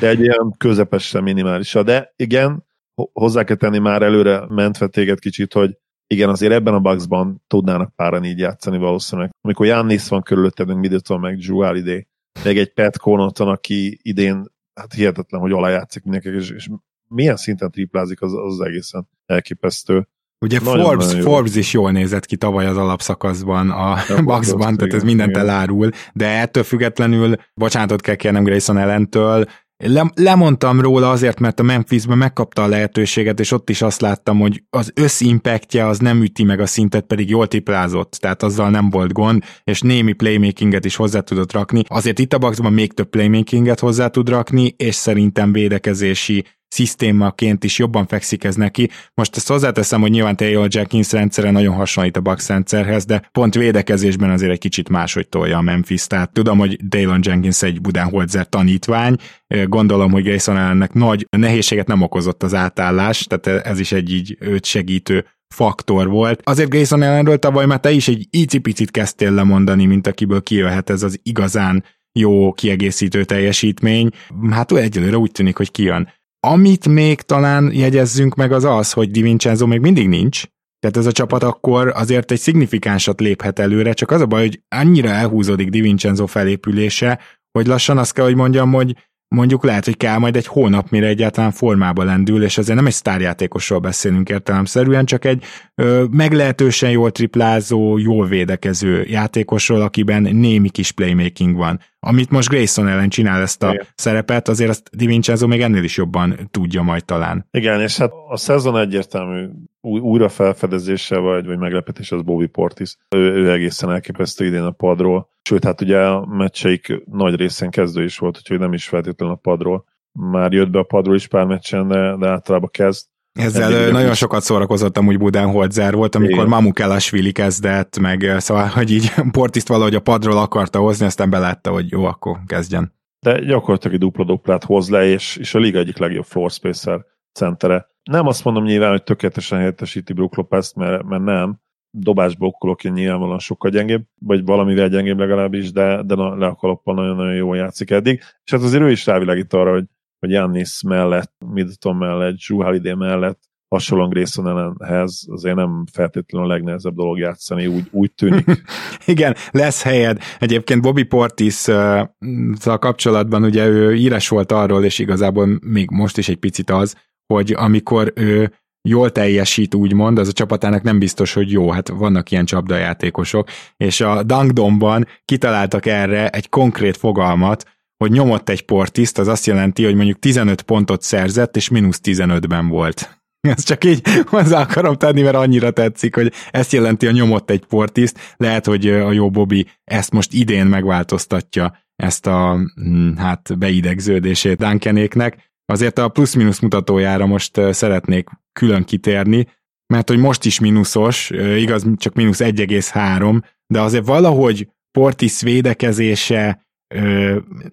[0.00, 1.82] de egy ilyen közepesen minimálisra.
[1.82, 2.66] De igen,
[3.12, 5.76] hozzá kell tenni már előre mentve téged kicsit, hogy
[6.14, 9.30] igen, azért ebben a boxban tudnának páran így játszani valószínűleg.
[9.40, 12.06] Amikor Jannis van körülötted, meg Middleton, meg Drew Holiday,
[12.44, 14.44] meg egy Pat Connaughton, aki idén
[14.74, 16.68] hát hihetetlen, hogy alájátszik mindenki, és, és
[17.08, 20.08] milyen szinten triplázik, az, az egészen elképesztő.
[20.40, 24.94] Ugye nagyon, Forbes, nagyon Forbes is jól nézett ki tavaly az alapszakaszban a Bucksban, tehát
[24.94, 25.42] ez mindent igen.
[25.42, 29.44] elárul, de ettől függetlenül bocsánatot kell kérnem Grayson ellentől,
[29.84, 34.38] le, lemondtam róla azért, mert a Memphisben megkapta a lehetőséget, és ott is azt láttam,
[34.38, 38.90] hogy az összimpactja az nem üti meg a szintet, pedig jól tiplázott, tehát azzal nem
[38.90, 41.82] volt gond, és némi playmakinget is hozzá tudott rakni.
[41.88, 47.78] Azért itt a Bucksban még több playmakinget hozzá tud rakni, és szerintem védekezési szisztémaként is
[47.78, 48.90] jobban fekszik ez neki.
[49.14, 53.54] Most ezt hozzáteszem, hogy nyilván Taylor Jenkins rendszere nagyon hasonlít a Bucks rendszerhez, de pont
[53.54, 56.06] védekezésben azért egy kicsit máshogy tolja a Memphis.
[56.06, 59.16] Tehát tudom, hogy Taylor Jenkins egy Budenholzer tanítvány,
[59.64, 64.36] gondolom, hogy Grayson ellennek nagy nehézséget nem okozott az átállás, tehát ez is egy így
[64.40, 66.40] őt segítő faktor volt.
[66.44, 71.02] Azért Grayson ellenről tavaly már te is egy icipicit kezdtél lemondani, mint akiből kijöhet ez
[71.02, 74.10] az igazán jó kiegészítő teljesítmény.
[74.50, 76.08] Hát egyelőre úgy tűnik, hogy kijön.
[76.40, 80.42] Amit még talán jegyezzünk meg az az, hogy Di Vincenzo még mindig nincs,
[80.80, 84.60] tehát ez a csapat akkor azért egy szignifikánsat léphet előre, csak az a baj, hogy
[84.68, 87.20] annyira elhúzódik Di Vincenzo felépülése,
[87.50, 88.96] hogy lassan azt kell, hogy mondjam, hogy
[89.34, 92.92] mondjuk lehet, hogy kell majd egy hónap, mire egyáltalán formába lendül, és azért nem egy
[92.92, 100.92] sztárjátékosról beszélünk értelemszerűen, csak egy ö, meglehetősen jól triplázó, jól védekező játékosról, akiben némi kis
[100.92, 101.80] playmaking van.
[102.00, 103.86] Amit most Grayson ellen csinál ezt a Igen.
[103.94, 107.46] szerepet, azért azt Di Vincenzo még ennél is jobban tudja majd talán.
[107.50, 109.48] Igen, és hát a szezon egyértelmű
[109.80, 112.96] újra felfedezése vagy, vagy meglepetés az Bobby Portis.
[113.08, 115.28] Ő, ő egészen elképesztő idén a padról.
[115.42, 119.38] Sőt, hát ugye a meccseik nagy részén kezdő is volt, úgyhogy nem is feltétlenül a
[119.38, 119.84] padról.
[120.12, 123.06] Már jött be a padról is pár meccsen, de, de általában kezd.
[123.32, 126.48] Ezzel Eddig nagyon sokat szórakozottam úgy Budenholzer volt, amikor Igen.
[126.48, 131.90] Mamukelashvili kezdett, meg szóval, hogy így Portiszt valahogy a padról akarta hozni, aztán belátta, hogy
[131.90, 132.96] jó, akkor kezdjen.
[133.20, 137.86] De gyakorlatilag egy dupla-duplát hoz le, és, és a liga egyik legjobb floor spacer centere.
[138.10, 141.60] Nem azt mondom nyilván, hogy tökéletesen helyettesíti Brook Lopez-t, mert, mert nem,
[141.90, 147.56] dobásblokkolóként nyilvánvalóan sokkal gyengébb, vagy valamivel gyengébb legalábbis, de, de le a kalappal nagyon-nagyon jól
[147.56, 148.22] játszik eddig.
[148.44, 149.84] És hát azért ő is rávilágít arra, hogy,
[150.18, 156.52] hogy Jannis mellett, Middleton mellett, Drew Holiday mellett hasonlóan Grayson ellenhez azért nem feltétlenül a
[156.52, 158.62] legnehezebb dolog játszani, úgy, úgy tűnik.
[159.06, 160.22] Igen, lesz helyed.
[160.38, 166.28] Egyébként Bobby Portis uh, kapcsolatban ugye ő íres volt arról, és igazából még most is
[166.28, 166.96] egy picit az,
[167.26, 168.52] hogy amikor ő
[168.88, 174.00] jól teljesít, úgymond, az a csapatának nem biztos, hogy jó, hát vannak ilyen csapdajátékosok, és
[174.00, 177.64] a Dunkdomban kitaláltak erre egy konkrét fogalmat,
[177.98, 182.68] hogy nyomott egy portiszt, az azt jelenti, hogy mondjuk 15 pontot szerzett, és mínusz 15-ben
[182.68, 183.22] volt.
[183.48, 187.64] Ezt csak így hozzá akarom tenni, mert annyira tetszik, hogy ezt jelenti a nyomott egy
[187.64, 188.34] portiszt.
[188.36, 195.52] Lehet, hogy a jó Bobby ezt most idén megváltoztatja, ezt a hm, hát beidegződését Duncanéknek.
[195.66, 199.46] Azért a plusz-minusz mutatójára most szeretnék külön kitérni,
[199.86, 206.67] mert hogy most is mínuszos, igaz, csak mínusz 1,3, de azért valahogy Portis védekezése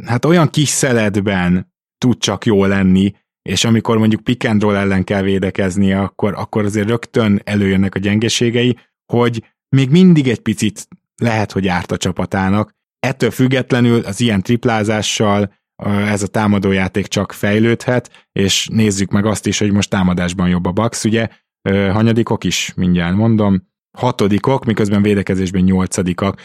[0.05, 5.03] hát olyan kis szeletben tud csak jó lenni, és amikor mondjuk pick and roll ellen
[5.03, 8.77] kell védekeznie, akkor, akkor azért rögtön előjönnek a gyengeségei,
[9.13, 12.71] hogy még mindig egy picit lehet, hogy árt a csapatának.
[12.99, 15.53] Ettől függetlenül az ilyen triplázással
[15.83, 20.71] ez a támadójáték csak fejlődhet, és nézzük meg azt is, hogy most támadásban jobb a
[20.71, 21.27] Bucks, ugye,
[21.69, 26.41] hanyadikok is, mindjárt mondom, hatodikok, miközben védekezésben nyolcadikak.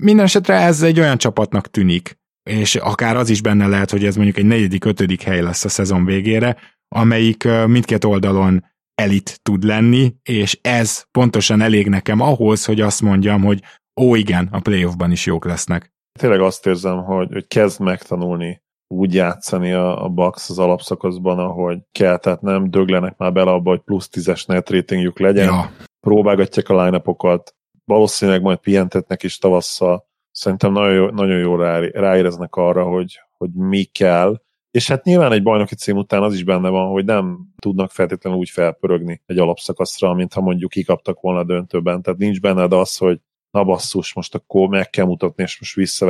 [0.00, 2.18] Minden esetre ez egy olyan csapatnak tűnik,
[2.50, 5.68] és akár az is benne lehet, hogy ez mondjuk egy negyedik, ötödik hely lesz a
[5.68, 6.56] szezon végére,
[6.88, 13.42] amelyik mindkét oldalon elit tud lenni, és ez pontosan elég nekem ahhoz, hogy azt mondjam,
[13.42, 13.62] hogy
[14.00, 15.92] ó igen, a playoffban is jók lesznek.
[16.18, 21.78] Tényleg azt érzem, hogy, hogy kezd megtanulni úgy játszani a, a Bucks az alapszakaszban, ahogy
[21.92, 25.70] kell, tehát nem döglenek már bele abba, hogy plusz tízes net ratingjük legyen, ja.
[26.06, 27.02] Próbálgatják a line
[27.84, 33.50] valószínűleg majd pihentetnek is tavasszal, szerintem nagyon, jó, nagyon jól rá, ráéreznek arra, hogy, hogy
[33.52, 34.40] mi kell,
[34.70, 38.38] és hát nyilván egy bajnoki cím után az is benne van, hogy nem tudnak feltétlenül
[38.38, 42.02] úgy felpörögni egy alapszakaszra, mint ha mondjuk kikaptak volna a döntőben.
[42.02, 46.06] Tehát nincs benned az, hogy na basszus, most akkor meg kell mutatni, és most vissza,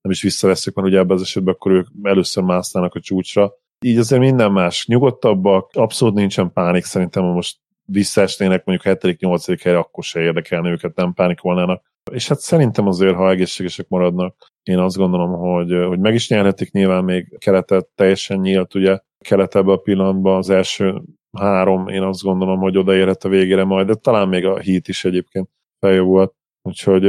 [0.00, 3.52] nem is visszaveszünk, mert ugye ebben az esetben akkor ők először másznának a csúcsra.
[3.84, 7.58] Így azért minden más nyugodtabbak, abszolút nincsen pánik, szerintem ha most
[7.90, 9.58] visszaesnének mondjuk 7.-8.
[9.62, 11.88] helyre, akkor se érdekelne őket, nem pánikolnának.
[12.12, 16.72] És hát szerintem azért, ha egészségesek maradnak, én azt gondolom, hogy, hogy meg is nyerhetik
[16.72, 21.02] nyilván még keletet, teljesen nyílt, ugye kelet ebben a pillanatban az első
[21.38, 25.04] három, én azt gondolom, hogy odaérhet a végére majd, de talán még a hit is
[25.04, 26.34] egyébként feljebb volt.
[26.62, 27.06] Úgyhogy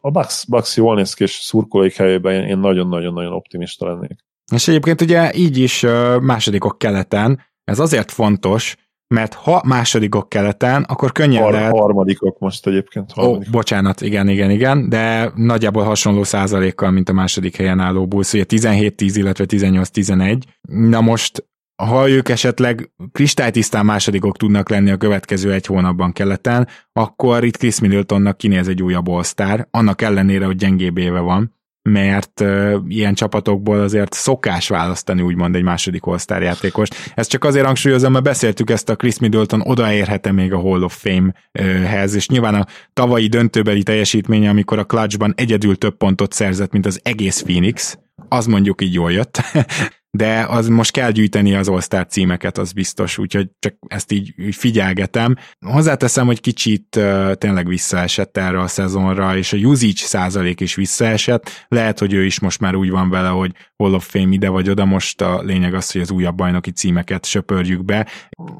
[0.00, 4.16] a Bucks, Bucks jól néz ki, és szurkolóik helyében én nagyon-nagyon-nagyon optimista lennék.
[4.52, 5.86] És egyébként ugye így is
[6.20, 8.76] másodikok keleten, ez azért fontos,
[9.14, 11.70] mert ha másodikok keleten, akkor könnyen Har- lehet...
[11.70, 13.12] Harmadikok most egyébként.
[13.12, 13.48] Harmadikok.
[13.48, 18.32] Ó, bocsánat, igen, igen, igen, de nagyjából hasonló százalékkal, mint a második helyen álló Bulls,
[18.32, 20.40] ugye 17-10, illetve 18-11.
[20.68, 21.44] Na most
[21.82, 27.80] ha ők esetleg kristálytisztán másodikok tudnak lenni a következő egy hónapban keleten, akkor itt Chris
[27.80, 29.22] Middletonnak kinéz egy újabb all
[29.70, 31.54] annak ellenére, hogy gyengébb éve van,
[31.88, 32.44] mert
[32.88, 36.88] ilyen csapatokból azért szokás választani úgymond egy második all játékos.
[37.14, 41.02] Ezt csak azért hangsúlyozom, mert beszéltük ezt a Chris Middleton odaérhet még a Hall of
[41.02, 46.86] Fame-hez, és nyilván a tavalyi döntőbeli teljesítménye, amikor a clutchban egyedül több pontot szerzett, mint
[46.86, 49.40] az egész Phoenix, az mondjuk így jól jött,
[50.16, 55.36] de az most kell gyűjteni az all címeket, az biztos, úgyhogy csak ezt így, figyelgetem.
[55.66, 61.50] Hozzáteszem, hogy kicsit uh, tényleg visszaesett erre a szezonra, és a usage százalék is visszaesett.
[61.68, 64.70] Lehet, hogy ő is most már úgy van vele, hogy Hall of Fame ide vagy
[64.70, 68.06] oda, most a lényeg az, hogy az újabb bajnoki címeket söpörjük be.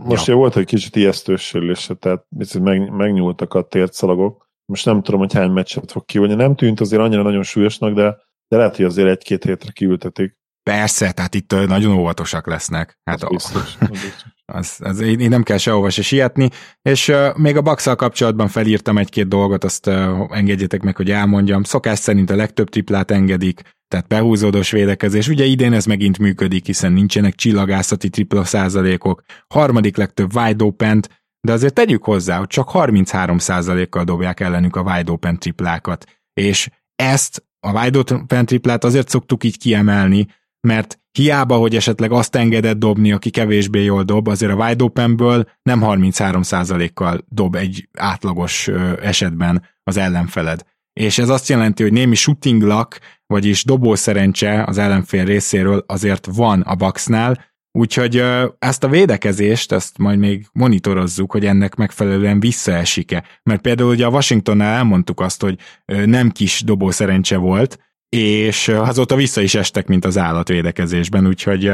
[0.05, 0.35] Most ja.
[0.35, 2.25] volt egy kicsit ijesztős sérülése, tehát
[2.61, 4.49] meg, megnyúltak a tércalagok.
[4.65, 6.35] Most nem tudom, hogy hány meccset fog kivonni.
[6.35, 8.17] Nem tűnt azért annyira nagyon súlyosnak, de,
[8.49, 10.43] de lehet, hogy azért egy-két hétre kiültetik.
[10.71, 12.99] Persze, tehát itt nagyon óvatosak lesznek.
[13.05, 16.49] Hát az, biztos, az, az, az, én nem kell sehova se sietni,
[16.83, 21.63] és uh, még a bucks kapcsolatban felírtam egy-két dolgot, azt uh, engedjétek meg, hogy elmondjam.
[21.63, 25.29] Szokás szerint a legtöbb triplát engedik, tehát behúzódós védekezés.
[25.29, 29.23] Ugye idén ez megint működik, hiszen nincsenek csillagászati tripla százalékok.
[29.47, 31.05] Harmadik legtöbb wide open
[31.45, 36.05] de azért tegyük hozzá, hogy csak 33 százalékkal dobják ellenük a wide open triplákat.
[36.33, 40.27] És ezt a wide open triplát azért szoktuk így kiemelni,
[40.65, 45.49] mert hiába, hogy esetleg azt engedett dobni, aki kevésbé jól dob, azért a wide openből
[45.63, 48.69] nem 33%-kal dob egy átlagos
[49.03, 50.63] esetben az ellenfeled.
[50.93, 56.29] És ez azt jelenti, hogy némi shooting luck, vagyis dobó szerencse az ellenfél részéről azért
[56.35, 57.45] van a Bucksnál,
[57.79, 58.25] úgyhogy
[58.59, 63.25] ezt a védekezést, ezt majd még monitorozzuk, hogy ennek megfelelően visszaesik-e.
[63.43, 65.59] Mert például ugye a Washingtonnál elmondtuk azt, hogy
[66.05, 67.79] nem kis dobó szerencse volt,
[68.15, 71.71] és azóta vissza is estek, mint az állatvédekezésben, úgyhogy,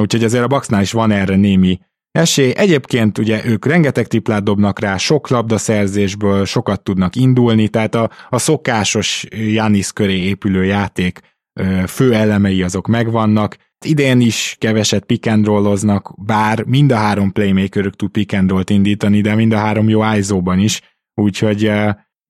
[0.00, 1.78] úgyhogy azért a Bucksnál is van erre némi
[2.10, 2.52] esély.
[2.56, 8.38] Egyébként ugye ők rengeteg triplát dobnak rá, sok labdaszerzésből sokat tudnak indulni, tehát a, a
[8.38, 11.20] szokásos Janis köré épülő játék
[11.86, 13.56] fő elemei azok megvannak.
[13.84, 15.48] Idén is keveset pick and
[16.16, 20.58] bár mind a három playmakerük tud pick and indítani, de mind a három jó ISO-ban
[20.58, 20.80] is,
[21.14, 21.72] úgyhogy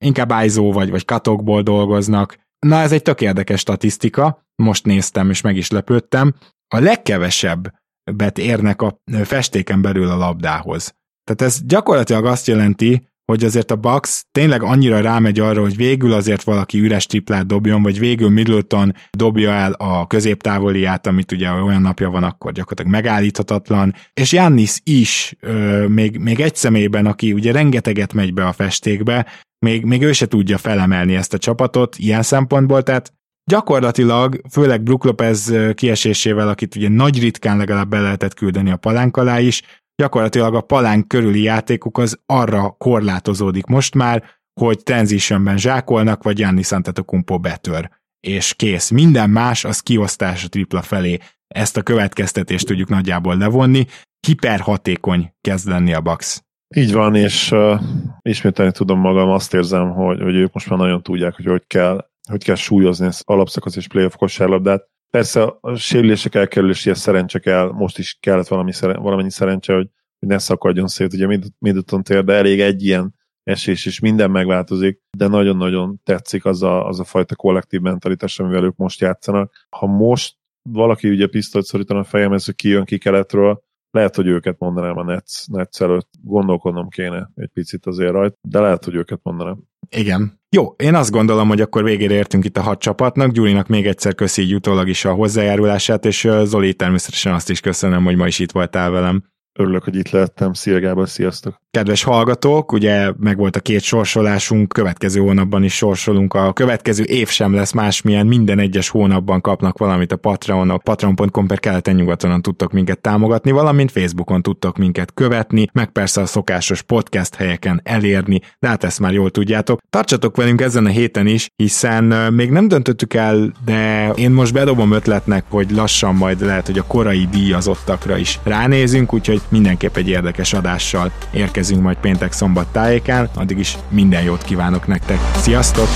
[0.04, 5.40] inkább ISO vagy, vagy katokból dolgoznak, Na, ez egy tök érdekes statisztika, most néztem és
[5.40, 6.34] meg is lepődtem.
[6.74, 10.94] A legkevesebbet érnek a festéken belül a labdához.
[11.24, 16.12] Tehát ez gyakorlatilag azt jelenti, hogy azért a Bucks tényleg annyira rámegy arra, hogy végül
[16.12, 21.82] azért valaki üres triplát dobjon, vagy végül Middleton dobja el a középtávoliát, amit ugye olyan
[21.82, 27.52] napja van, akkor gyakorlatilag megállíthatatlan, és Jannis is ö, még, még egy személyben, aki ugye
[27.52, 29.26] rengeteget megy be a festékbe,
[29.58, 33.12] még, még ő se tudja felemelni ezt a csapatot ilyen szempontból, tehát
[33.50, 39.16] gyakorlatilag, főleg Brook Lopez kiesésével, akit ugye nagy ritkán legalább be lehetett küldeni a palánk
[39.16, 39.62] alá is,
[40.02, 44.24] gyakorlatilag a palánk körüli játékuk az arra korlátozódik most már,
[44.60, 47.90] hogy transitionben zsákolnak, vagy Giannis Antetokounmpo betör.
[48.20, 48.90] És kész.
[48.90, 51.18] Minden más az kiosztás a tripla felé.
[51.48, 53.86] Ezt a következtetést tudjuk nagyjából levonni.
[54.26, 56.45] Hiperhatékony kezd lenni a Bucks.
[56.74, 57.80] Így van, és uh,
[58.22, 62.08] ismételni tudom magam, azt érzem, hogy, hogy ők most már nagyon tudják, hogy hogy kell,
[62.30, 64.88] hogy kell súlyozni ezt alapszakasz és playoff kosárlabdát.
[65.10, 69.88] Persze a sérülések elkerüléséhez szerencse kell, most is kellett valami, valamennyi szerencse, hogy,
[70.18, 75.00] hogy ne szakadjon szét, ugye Middleton tér, de elég egy ilyen esés, és minden megváltozik,
[75.16, 79.66] de nagyon-nagyon tetszik az a, az a fajta kollektív mentalitás, amivel ők most játszanak.
[79.68, 83.62] Ha most valaki ugye pisztolyt szorítana a fejemhez, hogy kijön ki keletről,
[83.96, 86.08] lehet, hogy őket mondanám a Nets, Nets előtt.
[86.22, 89.58] Gondolkodnom kéne egy picit azért rajt, de lehet, hogy őket mondanám.
[89.90, 90.40] Igen.
[90.50, 93.30] Jó, én azt gondolom, hogy akkor végére értünk itt a hat csapatnak.
[93.30, 98.04] Gyurinak még egyszer köszi így utólag is a hozzájárulását, és Zoli természetesen azt is köszönöm,
[98.04, 99.24] hogy ma is itt voltál velem.
[99.58, 100.52] Örülök, hogy itt lehettem.
[100.52, 101.65] Szia Gábor, sziasztok!
[101.76, 106.34] Kedves hallgatók, ugye megvolt a két sorsolásunk, következő hónapban is sorsolunk.
[106.34, 110.82] A következő év sem lesz másmilyen, minden egyes hónapban kapnak valamit a Patreonok.
[110.82, 116.26] Patreon.com per keleten nyugatonon tudtok minket támogatni, valamint Facebookon tudtok minket követni, meg persze a
[116.26, 119.80] szokásos podcast helyeken elérni, de hát ezt már jól tudjátok.
[119.90, 124.92] Tartsatok velünk ezen a héten is, hiszen még nem döntöttük el, de én most bedobom
[124.92, 130.52] ötletnek, hogy lassan majd lehet, hogy a korai díjazottakra is ránézünk, úgyhogy mindenképp egy érdekes
[130.52, 133.28] adással érkezünk majd péntek-szombat tájékán.
[133.34, 135.18] Addig is minden jót kívánok nektek.
[135.36, 135.88] Sziasztok!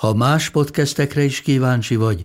[0.00, 2.24] Ha más podcastekre is kíváncsi vagy,